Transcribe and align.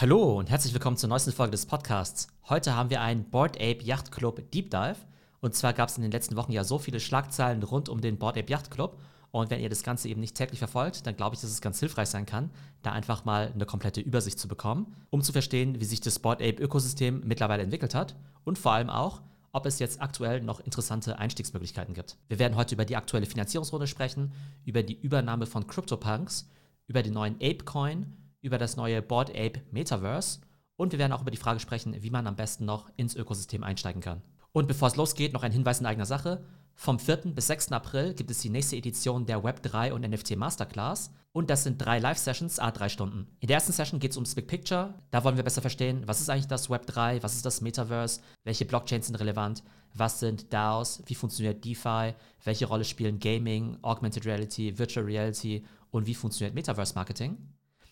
Hallo 0.00 0.38
und 0.38 0.48
herzlich 0.48 0.72
willkommen 0.72 0.96
zur 0.96 1.08
neuesten 1.08 1.32
Folge 1.32 1.50
des 1.50 1.66
Podcasts. 1.66 2.28
Heute 2.48 2.76
haben 2.76 2.88
wir 2.88 3.00
einen 3.00 3.24
Board 3.24 3.56
Ape 3.56 3.82
Yacht 3.82 4.12
Club 4.12 4.48
Deep 4.52 4.70
Dive. 4.70 4.94
Und 5.40 5.56
zwar 5.56 5.72
gab 5.72 5.88
es 5.88 5.96
in 5.96 6.02
den 6.02 6.12
letzten 6.12 6.36
Wochen 6.36 6.52
ja 6.52 6.62
so 6.62 6.78
viele 6.78 7.00
Schlagzeilen 7.00 7.64
rund 7.64 7.88
um 7.88 8.00
den 8.00 8.16
Board 8.16 8.38
Ape 8.38 8.48
Yacht 8.48 8.70
Club. 8.70 9.00
Und 9.32 9.50
wenn 9.50 9.58
ihr 9.58 9.68
das 9.68 9.82
Ganze 9.82 10.08
eben 10.08 10.20
nicht 10.20 10.36
täglich 10.36 10.60
verfolgt, 10.60 11.04
dann 11.04 11.16
glaube 11.16 11.34
ich, 11.34 11.40
dass 11.40 11.50
es 11.50 11.60
ganz 11.60 11.80
hilfreich 11.80 12.08
sein 12.10 12.26
kann, 12.26 12.50
da 12.82 12.92
einfach 12.92 13.24
mal 13.24 13.50
eine 13.52 13.66
komplette 13.66 14.00
Übersicht 14.00 14.38
zu 14.38 14.46
bekommen, 14.46 14.94
um 15.10 15.20
zu 15.20 15.32
verstehen, 15.32 15.80
wie 15.80 15.84
sich 15.84 16.00
das 16.00 16.20
Board 16.20 16.42
Ape 16.42 16.62
Ökosystem 16.62 17.22
mittlerweile 17.24 17.64
entwickelt 17.64 17.96
hat 17.96 18.14
und 18.44 18.56
vor 18.56 18.74
allem 18.74 18.90
auch, 18.90 19.20
ob 19.50 19.66
es 19.66 19.80
jetzt 19.80 20.00
aktuell 20.00 20.42
noch 20.42 20.60
interessante 20.60 21.18
Einstiegsmöglichkeiten 21.18 21.94
gibt. 21.94 22.18
Wir 22.28 22.38
werden 22.38 22.54
heute 22.54 22.76
über 22.76 22.84
die 22.84 22.94
aktuelle 22.94 23.26
Finanzierungsrunde 23.26 23.88
sprechen, 23.88 24.30
über 24.64 24.84
die 24.84 25.00
Übernahme 25.00 25.46
von 25.46 25.66
CryptoPunks, 25.66 26.48
über 26.86 27.02
den 27.02 27.14
neuen 27.14 27.34
Apecoin, 27.42 28.14
über 28.40 28.58
das 28.58 28.76
neue 28.76 29.02
Board 29.02 29.30
Ape 29.30 29.62
Metaverse 29.70 30.40
und 30.76 30.92
wir 30.92 30.98
werden 30.98 31.12
auch 31.12 31.22
über 31.22 31.30
die 31.30 31.36
Frage 31.36 31.60
sprechen, 31.60 32.02
wie 32.02 32.10
man 32.10 32.26
am 32.26 32.36
besten 32.36 32.64
noch 32.64 32.90
ins 32.96 33.16
Ökosystem 33.16 33.64
einsteigen 33.64 34.00
kann. 34.00 34.22
Und 34.52 34.68
bevor 34.68 34.88
es 34.88 34.96
losgeht, 34.96 35.32
noch 35.32 35.42
ein 35.42 35.52
Hinweis 35.52 35.80
in 35.80 35.86
eigener 35.86 36.06
Sache. 36.06 36.44
Vom 36.74 37.00
4. 37.00 37.16
bis 37.34 37.48
6. 37.48 37.72
April 37.72 38.14
gibt 38.14 38.30
es 38.30 38.38
die 38.38 38.50
nächste 38.50 38.76
Edition 38.76 39.26
der 39.26 39.42
Web3 39.42 39.90
und 39.90 40.08
NFT 40.08 40.36
Masterclass. 40.36 41.12
Und 41.32 41.50
das 41.50 41.64
sind 41.64 41.78
drei 41.78 41.98
Live-Sessions, 41.98 42.60
a 42.60 42.70
drei 42.70 42.88
Stunden. 42.88 43.26
In 43.40 43.48
der 43.48 43.56
ersten 43.56 43.72
Session 43.72 43.98
geht 43.98 44.12
es 44.12 44.16
ums 44.16 44.34
Big 44.34 44.46
Picture. 44.46 44.94
Da 45.10 45.24
wollen 45.24 45.36
wir 45.36 45.44
besser 45.44 45.60
verstehen, 45.60 46.04
was 46.06 46.20
ist 46.20 46.30
eigentlich 46.30 46.46
das 46.46 46.70
Web3, 46.70 47.22
was 47.22 47.34
ist 47.34 47.44
das 47.44 47.60
Metaverse, 47.60 48.20
welche 48.44 48.64
Blockchains 48.64 49.06
sind 49.06 49.16
relevant, 49.16 49.64
was 49.94 50.20
sind 50.20 50.52
DAOs, 50.52 51.02
wie 51.06 51.14
funktioniert 51.14 51.64
DeFi, 51.64 52.14
welche 52.44 52.66
Rolle 52.66 52.84
spielen 52.84 53.18
Gaming, 53.18 53.76
Augmented 53.82 54.24
Reality, 54.24 54.78
Virtual 54.78 55.04
Reality 55.04 55.64
und 55.90 56.06
wie 56.06 56.14
funktioniert 56.14 56.54
Metaverse 56.54 56.94
Marketing. 56.94 57.36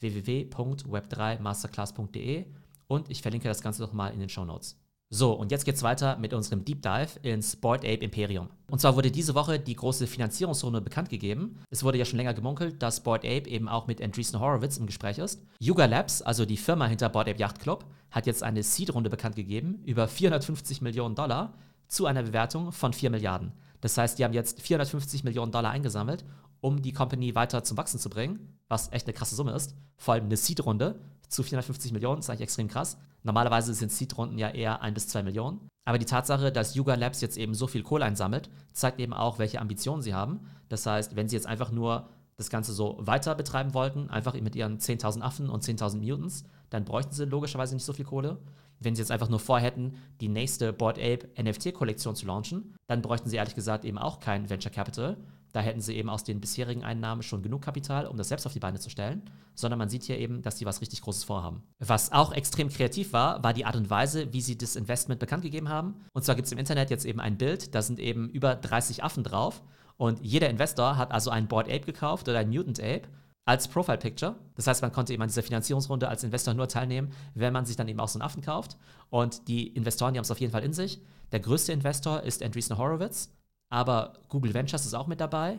www.web3masterclass.de 0.00 2.46
und 2.88 3.08
ich 3.08 3.22
verlinke 3.22 3.48
das 3.48 3.62
Ganze 3.62 3.80
nochmal 3.82 4.12
in 4.12 4.20
den 4.20 4.28
Show 4.28 4.44
Notes. 4.44 4.81
So, 5.14 5.34
und 5.34 5.50
jetzt 5.50 5.66
geht's 5.66 5.82
weiter 5.82 6.16
mit 6.16 6.32
unserem 6.32 6.64
Deep 6.64 6.80
Dive 6.80 7.18
ins 7.20 7.54
Board 7.54 7.84
Ape 7.84 8.02
Imperium. 8.02 8.48
Und 8.70 8.80
zwar 8.80 8.96
wurde 8.96 9.10
diese 9.10 9.34
Woche 9.34 9.60
die 9.60 9.76
große 9.76 10.06
Finanzierungsrunde 10.06 10.80
bekannt 10.80 11.10
gegeben. 11.10 11.58
Es 11.68 11.84
wurde 11.84 11.98
ja 11.98 12.06
schon 12.06 12.16
länger 12.16 12.32
gemunkelt, 12.32 12.82
dass 12.82 13.02
Board 13.02 13.26
Ape 13.26 13.46
eben 13.46 13.68
auch 13.68 13.86
mit 13.86 14.00
Andreessen 14.00 14.40
Horowitz 14.40 14.78
im 14.78 14.86
Gespräch 14.86 15.18
ist. 15.18 15.42
Yuga 15.58 15.84
Labs, 15.84 16.22
also 16.22 16.46
die 16.46 16.56
Firma 16.56 16.86
hinter 16.86 17.10
Board 17.10 17.28
Ape 17.28 17.38
Yacht 17.38 17.60
Club, 17.60 17.84
hat 18.10 18.24
jetzt 18.24 18.42
eine 18.42 18.62
Seed-Runde 18.62 19.10
bekannt 19.10 19.36
gegeben 19.36 19.82
über 19.84 20.08
450 20.08 20.80
Millionen 20.80 21.14
Dollar 21.14 21.52
zu 21.88 22.06
einer 22.06 22.22
Bewertung 22.22 22.72
von 22.72 22.94
4 22.94 23.10
Milliarden. 23.10 23.52
Das 23.82 23.98
heißt, 23.98 24.18
die 24.18 24.24
haben 24.24 24.32
jetzt 24.32 24.62
450 24.62 25.24
Millionen 25.24 25.52
Dollar 25.52 25.72
eingesammelt, 25.72 26.24
um 26.62 26.80
die 26.80 26.94
Company 26.94 27.34
weiter 27.34 27.62
zum 27.64 27.76
Wachsen 27.76 28.00
zu 28.00 28.08
bringen, 28.08 28.51
was 28.72 28.90
echt 28.90 29.06
eine 29.06 29.12
krasse 29.12 29.36
Summe 29.36 29.52
ist. 29.52 29.76
Vor 29.98 30.14
allem 30.14 30.24
eine 30.24 30.36
Seed-Runde 30.36 30.98
zu 31.28 31.42
450 31.42 31.92
Millionen 31.92 32.20
ist 32.20 32.30
eigentlich 32.30 32.40
extrem 32.40 32.68
krass. 32.68 32.96
Normalerweise 33.22 33.74
sind 33.74 33.92
Seed-Runden 33.92 34.38
ja 34.38 34.48
eher 34.48 34.80
1 34.80 34.94
bis 34.94 35.08
2 35.08 35.22
Millionen. 35.22 35.60
Aber 35.84 35.98
die 35.98 36.06
Tatsache, 36.06 36.50
dass 36.50 36.74
Yuga 36.74 36.94
Labs 36.94 37.20
jetzt 37.20 37.36
eben 37.36 37.54
so 37.54 37.66
viel 37.66 37.82
Kohle 37.82 38.06
einsammelt, 38.06 38.48
zeigt 38.72 38.98
eben 38.98 39.12
auch, 39.12 39.38
welche 39.38 39.60
Ambitionen 39.60 40.00
sie 40.00 40.14
haben. 40.14 40.40
Das 40.70 40.86
heißt, 40.86 41.16
wenn 41.16 41.28
sie 41.28 41.36
jetzt 41.36 41.46
einfach 41.46 41.70
nur 41.70 42.08
das 42.36 42.48
Ganze 42.48 42.72
so 42.72 42.96
weiter 42.98 43.34
betreiben 43.34 43.74
wollten, 43.74 44.08
einfach 44.08 44.34
mit 44.40 44.56
ihren 44.56 44.78
10.000 44.78 45.20
Affen 45.20 45.50
und 45.50 45.62
10.000 45.62 45.98
Mutants, 45.98 46.44
dann 46.70 46.86
bräuchten 46.86 47.12
sie 47.12 47.26
logischerweise 47.26 47.74
nicht 47.74 47.84
so 47.84 47.92
viel 47.92 48.06
Kohle. 48.06 48.38
Wenn 48.80 48.96
sie 48.96 49.02
jetzt 49.02 49.12
einfach 49.12 49.28
nur 49.28 49.38
vorhätten, 49.38 49.96
die 50.20 50.28
nächste 50.28 50.72
Board 50.72 50.98
Ape 50.98 51.28
NFT-Kollektion 51.40 52.16
zu 52.16 52.26
launchen, 52.26 52.74
dann 52.86 53.02
bräuchten 53.02 53.28
sie 53.28 53.36
ehrlich 53.36 53.54
gesagt 53.54 53.84
eben 53.84 53.98
auch 53.98 54.18
kein 54.18 54.48
Venture 54.48 54.72
Capital, 54.72 55.18
da 55.52 55.60
hätten 55.60 55.80
sie 55.80 55.96
eben 55.96 56.08
aus 56.08 56.24
den 56.24 56.40
bisherigen 56.40 56.82
Einnahmen 56.82 57.22
schon 57.22 57.42
genug 57.42 57.62
Kapital, 57.62 58.06
um 58.06 58.16
das 58.16 58.28
selbst 58.28 58.46
auf 58.46 58.52
die 58.52 58.58
Beine 58.58 58.80
zu 58.80 58.90
stellen, 58.90 59.22
sondern 59.54 59.78
man 59.78 59.88
sieht 59.88 60.04
hier 60.04 60.18
eben, 60.18 60.42
dass 60.42 60.58
sie 60.58 60.66
was 60.66 60.80
richtig 60.80 61.02
Großes 61.02 61.24
vorhaben. 61.24 61.62
Was 61.78 62.10
auch 62.12 62.32
extrem 62.32 62.68
kreativ 62.68 63.12
war, 63.12 63.42
war 63.44 63.52
die 63.52 63.66
Art 63.66 63.76
und 63.76 63.90
Weise, 63.90 64.32
wie 64.32 64.40
sie 64.40 64.56
das 64.56 64.76
Investment 64.76 65.20
bekannt 65.20 65.42
gegeben 65.42 65.68
haben. 65.68 65.94
Und 66.12 66.24
zwar 66.24 66.34
gibt 66.34 66.46
es 66.46 66.52
im 66.52 66.58
Internet 66.58 66.90
jetzt 66.90 67.04
eben 67.04 67.20
ein 67.20 67.36
Bild, 67.36 67.74
da 67.74 67.82
sind 67.82 68.00
eben 68.00 68.28
über 68.30 68.54
30 68.54 69.04
Affen 69.04 69.24
drauf 69.24 69.62
und 69.96 70.20
jeder 70.20 70.48
Investor 70.48 70.96
hat 70.96 71.12
also 71.12 71.30
ein 71.30 71.48
Board 71.48 71.68
Ape 71.68 71.80
gekauft 71.80 72.28
oder 72.28 72.38
ein 72.38 72.48
Mutant 72.48 72.80
Ape 72.80 73.08
als 73.44 73.68
Profile 73.68 73.98
Picture. 73.98 74.36
Das 74.54 74.66
heißt, 74.66 74.82
man 74.82 74.92
konnte 74.92 75.12
eben 75.12 75.22
an 75.22 75.28
dieser 75.28 75.42
Finanzierungsrunde 75.42 76.08
als 76.08 76.24
Investor 76.24 76.54
nur 76.54 76.68
teilnehmen, 76.68 77.12
wenn 77.34 77.52
man 77.52 77.66
sich 77.66 77.76
dann 77.76 77.88
eben 77.88 78.00
auch 78.00 78.08
so 78.08 78.18
einen 78.18 78.26
Affen 78.26 78.42
kauft. 78.42 78.76
Und 79.10 79.48
die 79.48 79.68
Investoren, 79.68 80.14
die 80.14 80.18
haben 80.18 80.24
es 80.24 80.30
auf 80.30 80.40
jeden 80.40 80.52
Fall 80.52 80.64
in 80.64 80.72
sich. 80.72 81.00
Der 81.32 81.40
größte 81.40 81.72
Investor 81.72 82.22
ist 82.22 82.42
Andreessen 82.42 82.78
Horowitz 82.78 83.30
aber 83.72 84.12
Google 84.28 84.52
Ventures 84.52 84.84
ist 84.84 84.92
auch 84.92 85.06
mit 85.06 85.18
dabei. 85.18 85.58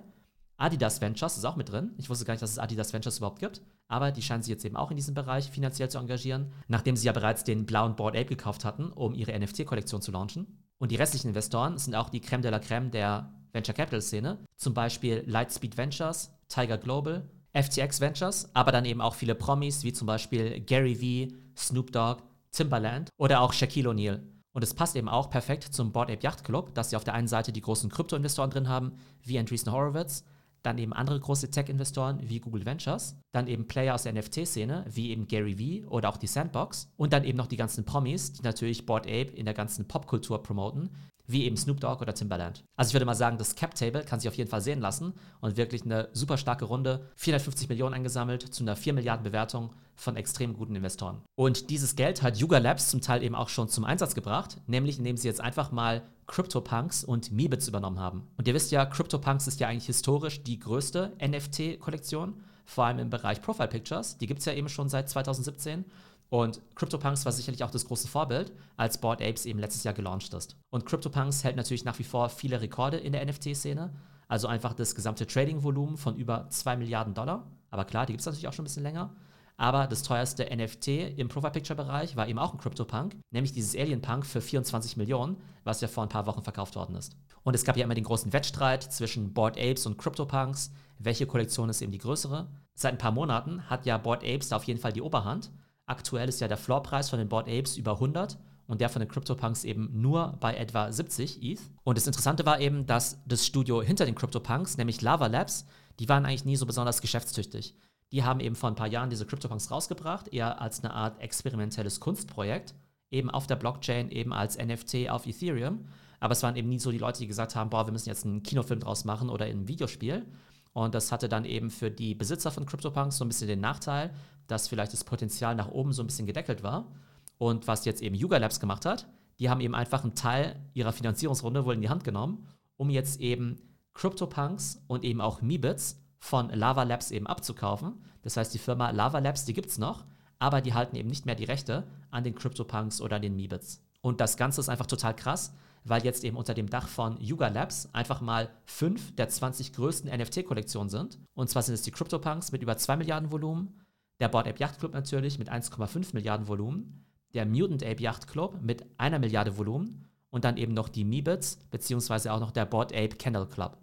Adidas 0.57 1.01
Ventures 1.01 1.35
ist 1.35 1.45
auch 1.45 1.55
mit 1.55 1.71
drin. 1.71 1.93
Ich 1.97 2.11
wusste 2.11 2.25
gar 2.25 2.35
nicht, 2.35 2.43
dass 2.43 2.51
es 2.51 2.59
Adidas 2.59 2.93
Ventures 2.93 3.17
überhaupt 3.17 3.39
gibt. 3.39 3.63
Aber 3.87 4.11
die 4.11 4.21
scheinen 4.21 4.43
sich 4.43 4.51
jetzt 4.51 4.63
eben 4.65 4.75
auch 4.75 4.91
in 4.91 4.97
diesem 4.97 5.15
Bereich 5.15 5.49
finanziell 5.49 5.89
zu 5.89 5.97
engagieren, 5.97 6.51
nachdem 6.67 6.95
sie 6.95 7.07
ja 7.07 7.11
bereits 7.11 7.43
den 7.43 7.65
blauen 7.65 7.95
Board 7.95 8.15
Ape 8.15 8.27
gekauft 8.27 8.65
hatten, 8.65 8.91
um 8.91 9.15
ihre 9.15 9.37
NFT-Kollektion 9.37 10.03
zu 10.03 10.11
launchen. 10.11 10.59
Und 10.77 10.91
die 10.91 10.95
restlichen 10.95 11.29
Investoren 11.29 11.79
sind 11.79 11.95
auch 11.95 12.09
die 12.09 12.21
Creme 12.21 12.43
de 12.43 12.51
la 12.51 12.59
Creme 12.59 12.91
der 12.91 13.33
Venture 13.51 13.73
Capital 13.73 14.01
Szene. 14.03 14.37
Zum 14.57 14.75
Beispiel 14.75 15.23
Lightspeed 15.25 15.75
Ventures, 15.75 16.31
Tiger 16.49 16.77
Global, 16.77 17.27
FTX 17.53 17.99
Ventures, 17.99 18.47
aber 18.53 18.71
dann 18.71 18.85
eben 18.85 19.01
auch 19.01 19.15
viele 19.15 19.33
Promis, 19.33 19.83
wie 19.83 19.93
zum 19.93 20.05
Beispiel 20.05 20.59
Gary 20.59 21.01
Vee, 21.01 21.33
Snoop 21.57 21.91
Dogg, 21.91 22.21
Timbaland 22.51 23.09
oder 23.17 23.41
auch 23.41 23.53
Shaquille 23.53 23.89
O'Neal. 23.89 24.21
Und 24.53 24.63
es 24.63 24.73
passt 24.73 24.95
eben 24.95 25.09
auch 25.09 25.29
perfekt 25.29 25.63
zum 25.63 25.91
Board 25.91 26.11
Ape 26.11 26.23
Yacht 26.23 26.43
Club, 26.43 26.73
dass 26.75 26.91
sie 26.91 26.95
auf 26.95 27.03
der 27.03 27.15
einen 27.15 27.27
Seite 27.27 27.51
die 27.51 27.61
großen 27.61 27.89
Krypto-Investoren 27.89 28.51
drin 28.51 28.69
haben, 28.69 28.93
wie 29.23 29.39
Andreessen 29.39 29.71
Horowitz, 29.71 30.23
dann 30.61 30.77
eben 30.77 30.93
andere 30.93 31.19
große 31.19 31.51
Tech-Investoren 31.51 32.19
wie 32.23 32.39
Google 32.39 32.65
Ventures, 32.65 33.17
dann 33.33 33.47
eben 33.47 33.67
Player 33.67 33.95
aus 33.95 34.03
der 34.03 34.13
NFT-Szene 34.13 34.85
wie 34.87 35.09
eben 35.09 35.27
Gary 35.27 35.57
Vee 35.57 35.85
oder 35.85 36.09
auch 36.09 36.17
die 36.17 36.27
Sandbox 36.27 36.89
und 36.95 37.11
dann 37.11 37.25
eben 37.25 37.37
noch 37.37 37.47
die 37.47 37.57
ganzen 37.57 37.83
Promis, 37.83 38.31
die 38.31 38.43
natürlich 38.43 38.85
Board 38.85 39.05
Ape 39.05 39.33
in 39.35 39.45
der 39.45 39.53
ganzen 39.53 39.87
Popkultur 39.87 40.41
promoten, 40.41 40.91
wie 41.27 41.45
eben 41.45 41.57
Snoop 41.57 41.79
Dogg 41.79 42.01
oder 42.01 42.13
Timbaland. 42.13 42.63
Also 42.75 42.89
ich 42.89 42.93
würde 42.93 43.05
mal 43.05 43.15
sagen, 43.15 43.37
das 43.37 43.55
Cap 43.55 43.75
Table 43.75 44.03
kann 44.03 44.19
sich 44.19 44.27
auf 44.27 44.35
jeden 44.35 44.49
Fall 44.49 44.61
sehen 44.61 44.81
lassen 44.81 45.13
und 45.41 45.57
wirklich 45.57 45.83
eine 45.83 46.09
super 46.13 46.37
starke 46.37 46.65
Runde. 46.65 47.09
450 47.15 47.69
Millionen 47.69 47.95
eingesammelt 47.95 48.53
zu 48.53 48.63
einer 48.63 48.75
4 48.75 48.93
Milliarden 48.93 49.23
Bewertung 49.23 49.71
von 49.95 50.15
extrem 50.15 50.53
guten 50.53 50.75
Investoren. 50.75 51.21
Und 51.35 51.69
dieses 51.69 51.95
Geld 51.95 52.21
hat 52.21 52.37
Yuga 52.37 52.57
Labs 52.57 52.89
zum 52.89 53.01
Teil 53.01 53.23
eben 53.23 53.35
auch 53.35 53.49
schon 53.49 53.69
zum 53.69 53.85
Einsatz 53.85 54.15
gebracht, 54.15 54.57
nämlich 54.67 54.97
indem 54.97 55.17
sie 55.17 55.27
jetzt 55.27 55.41
einfach 55.41 55.71
mal 55.71 56.03
CryptoPunks 56.27 57.03
und 57.03 57.31
Meebits 57.31 57.67
übernommen 57.67 57.99
haben. 57.99 58.27
Und 58.37 58.47
ihr 58.47 58.53
wisst 58.53 58.71
ja, 58.71 58.85
CryptoPunks 58.85 59.47
ist 59.47 59.59
ja 59.59 59.67
eigentlich 59.67 59.85
historisch 59.85 60.43
die 60.43 60.59
größte 60.59 61.13
NFT-Kollektion, 61.21 62.35
vor 62.65 62.85
allem 62.85 62.99
im 62.99 63.09
Bereich 63.09 63.41
Profile 63.41 63.67
Pictures. 63.67 64.17
Die 64.17 64.27
gibt 64.27 64.39
es 64.39 64.45
ja 64.45 64.53
eben 64.53 64.69
schon 64.69 64.89
seit 64.89 65.09
2017. 65.09 65.85
Und 66.33 66.61
CryptoPunks 66.73 67.25
war 67.25 67.31
sicherlich 67.31 67.63
auch 67.63 67.69
das 67.69 67.85
große 67.85 68.07
Vorbild, 68.07 68.53
als 68.75 68.97
Bored 68.97 69.21
Apes 69.21 69.45
eben 69.45 69.59
letztes 69.59 69.83
Jahr 69.83 69.93
gelauncht 69.93 70.33
ist. 70.33 70.57
Und 70.71 70.83
CryptoPunks 70.83 71.43
hält 71.43 71.55
natürlich 71.55 71.85
nach 71.85 71.99
wie 71.99 72.03
vor 72.03 72.27
viele 72.27 72.59
Rekorde 72.59 72.97
in 72.97 73.13
der 73.13 73.23
NFT-Szene. 73.23 73.93
Also 74.27 74.47
einfach 74.47 74.73
das 74.73 74.95
gesamte 74.95 75.27
Trading-Volumen 75.27 75.95
von 75.95 76.15
über 76.15 76.49
2 76.49 76.77
Milliarden 76.77 77.13
Dollar. 77.13 77.45
Aber 77.69 77.85
klar, 77.85 78.07
die 78.07 78.13
gibt 78.13 78.21
es 78.21 78.25
natürlich 78.25 78.47
auch 78.47 78.53
schon 78.53 78.63
ein 78.63 78.65
bisschen 78.65 78.81
länger. 78.81 79.15
Aber 79.57 79.85
das 79.85 80.01
teuerste 80.01 80.45
NFT 80.45 80.87
im 81.17 81.27
Profile-Picture-Bereich 81.27 82.15
war 82.15 82.27
eben 82.27 82.39
auch 82.39 82.53
ein 82.53 82.57
CryptoPunk, 82.57 83.15
nämlich 83.29 83.53
dieses 83.53 83.75
Alien-Punk 83.75 84.25
für 84.25 84.41
24 84.41 84.97
Millionen, 84.97 85.37
was 85.63 85.81
ja 85.81 85.87
vor 85.87 86.01
ein 86.01 86.09
paar 86.09 86.25
Wochen 86.25 86.41
verkauft 86.41 86.75
worden 86.75 86.95
ist. 86.95 87.15
Und 87.43 87.53
es 87.53 87.63
gab 87.63 87.77
ja 87.77 87.83
immer 87.83 87.93
den 87.93 88.05
großen 88.05 88.33
Wettstreit 88.33 88.81
zwischen 88.81 89.35
Bored 89.35 89.59
Apes 89.59 89.85
und 89.85 89.99
CryptoPunks. 89.99 90.71
Welche 90.97 91.27
Kollektion 91.27 91.69
ist 91.69 91.83
eben 91.83 91.91
die 91.91 91.99
größere? 91.99 92.49
Seit 92.73 92.93
ein 92.93 92.97
paar 92.97 93.11
Monaten 93.11 93.69
hat 93.69 93.85
ja 93.85 93.99
Bored 93.99 94.23
Apes 94.23 94.49
da 94.49 94.55
auf 94.55 94.63
jeden 94.63 94.79
Fall 94.79 94.93
die 94.93 95.03
Oberhand 95.03 95.51
Aktuell 95.85 96.29
ist 96.29 96.39
ja 96.39 96.47
der 96.47 96.57
Floorpreis 96.57 97.09
von 97.09 97.19
den 97.19 97.29
Bored 97.29 97.47
Apes 97.47 97.77
über 97.77 97.93
100 97.93 98.37
und 98.67 98.81
der 98.81 98.89
von 98.89 99.01
den 99.01 99.09
CryptoPunks 99.09 99.63
eben 99.65 99.89
nur 100.01 100.37
bei 100.39 100.55
etwa 100.55 100.91
70 100.91 101.43
ETH. 101.43 101.59
Und 101.83 101.97
das 101.97 102.07
Interessante 102.07 102.45
war 102.45 102.59
eben, 102.59 102.85
dass 102.85 103.21
das 103.25 103.45
Studio 103.45 103.81
hinter 103.81 104.05
den 104.05 104.15
CryptoPunks, 104.15 104.77
nämlich 104.77 105.01
Lava 105.01 105.27
Labs, 105.27 105.65
die 105.99 106.07
waren 106.09 106.25
eigentlich 106.25 106.45
nie 106.45 106.55
so 106.55 106.65
besonders 106.65 107.01
geschäftstüchtig. 107.01 107.75
Die 108.11 108.23
haben 108.23 108.39
eben 108.39 108.55
vor 108.55 108.69
ein 108.69 108.75
paar 108.75 108.87
Jahren 108.87 109.09
diese 109.09 109.25
CryptoPunks 109.25 109.71
rausgebracht, 109.71 110.29
eher 110.29 110.61
als 110.61 110.83
eine 110.83 110.93
Art 110.93 111.19
experimentelles 111.19 111.99
Kunstprojekt, 111.99 112.73
eben 113.11 113.29
auf 113.29 113.47
der 113.47 113.55
Blockchain, 113.55 114.09
eben 114.09 114.33
als 114.33 114.57
NFT 114.57 115.09
auf 115.09 115.25
Ethereum. 115.27 115.85
Aber 116.19 116.31
es 116.31 116.43
waren 116.43 116.55
eben 116.55 116.69
nie 116.69 116.79
so 116.79 116.91
die 116.91 116.97
Leute, 116.97 117.19
die 117.19 117.27
gesagt 117.27 117.55
haben, 117.55 117.69
boah, 117.69 117.85
wir 117.85 117.91
müssen 117.91 118.09
jetzt 118.09 118.25
einen 118.25 118.43
Kinofilm 118.43 118.79
draus 118.79 119.03
machen 119.03 119.29
oder 119.29 119.45
ein 119.45 119.67
Videospiel. 119.67 120.25
Und 120.73 120.95
das 120.95 121.11
hatte 121.11 121.29
dann 121.29 121.45
eben 121.45 121.69
für 121.69 121.91
die 121.91 122.15
Besitzer 122.15 122.51
von 122.51 122.65
CryptoPunks 122.65 123.17
so 123.17 123.25
ein 123.25 123.29
bisschen 123.29 123.47
den 123.47 123.61
Nachteil, 123.61 124.11
dass 124.47 124.67
vielleicht 124.67 124.93
das 124.93 125.03
Potenzial 125.03 125.55
nach 125.55 125.69
oben 125.69 125.93
so 125.93 126.03
ein 126.03 126.07
bisschen 126.07 126.25
gedeckelt 126.25 126.63
war. 126.63 126.91
Und 127.37 127.67
was 127.67 127.85
jetzt 127.85 128.01
eben 128.01 128.15
Yuga 128.15 128.37
Labs 128.37 128.59
gemacht 128.59 128.85
hat, 128.85 129.07
die 129.39 129.49
haben 129.49 129.61
eben 129.61 129.75
einfach 129.75 130.03
einen 130.03 130.15
Teil 130.15 130.59
ihrer 130.73 130.93
Finanzierungsrunde 130.93 131.65
wohl 131.65 131.75
in 131.75 131.81
die 131.81 131.89
Hand 131.89 132.03
genommen, 132.03 132.47
um 132.77 132.89
jetzt 132.89 133.19
eben 133.19 133.57
CryptoPunks 133.93 134.83
und 134.87 135.03
eben 135.03 135.21
auch 135.21 135.41
Meebits 135.41 135.99
von 136.19 136.49
Lava 136.49 136.83
Labs 136.83 137.11
eben 137.11 137.27
abzukaufen. 137.27 138.03
Das 138.21 138.37
heißt, 138.37 138.53
die 138.53 138.59
Firma 138.59 138.91
Lava 138.91 139.19
Labs, 139.19 139.45
die 139.45 139.53
gibt 139.53 139.69
es 139.69 139.77
noch, 139.77 140.05
aber 140.39 140.61
die 140.61 140.73
halten 140.73 140.95
eben 140.95 141.09
nicht 141.09 141.25
mehr 141.25 141.35
die 141.35 141.43
Rechte 141.43 141.85
an 142.09 142.23
den 142.23 142.35
CryptoPunks 142.35 143.01
oder 143.01 143.19
den 143.19 143.35
Meebits. 143.35 143.83
Und 144.01 144.19
das 144.21 144.37
Ganze 144.37 144.61
ist 144.61 144.69
einfach 144.69 144.87
total 144.87 145.15
krass, 145.15 145.53
weil 145.85 146.03
jetzt 146.03 146.23
eben 146.23 146.37
unter 146.37 146.53
dem 146.53 146.69
Dach 146.69 146.87
von 146.87 147.19
Yuga 147.19 147.47
Labs 147.47 147.89
einfach 147.93 148.21
mal 148.21 148.49
fünf 148.65 149.15
der 149.15 149.29
20 149.29 149.73
größten 149.73 150.09
NFT-Kollektionen 150.09 150.89
sind. 150.89 151.19
Und 151.33 151.49
zwar 151.49 151.63
sind 151.63 151.75
es 151.75 151.81
die 151.81 151.91
CryptoPunks 151.91 152.51
mit 152.51 152.61
über 152.61 152.77
2 152.77 152.97
Milliarden 152.97 153.31
Volumen, 153.31 153.81
der 154.19 154.29
Board 154.29 154.47
Ape 154.47 154.59
Yacht 154.59 154.79
Club 154.79 154.93
natürlich 154.93 155.39
mit 155.39 155.51
1,5 155.51 156.13
Milliarden 156.13 156.47
Volumen, 156.47 157.05
der 157.33 157.45
Mutant 157.45 157.83
Ape 157.83 158.01
Yacht 158.01 158.27
Club 158.27 158.61
mit 158.61 158.85
einer 158.97 159.19
Milliarde 159.19 159.57
Volumen 159.57 160.09
und 160.29 160.45
dann 160.45 160.57
eben 160.57 160.73
noch 160.73 160.89
die 160.89 161.03
Meebits, 161.03 161.57
beziehungsweise 161.71 162.31
auch 162.31 162.39
noch 162.39 162.51
der 162.51 162.65
Board 162.65 162.93
Ape 162.93 163.17
Candle 163.17 163.47
Club. 163.47 163.77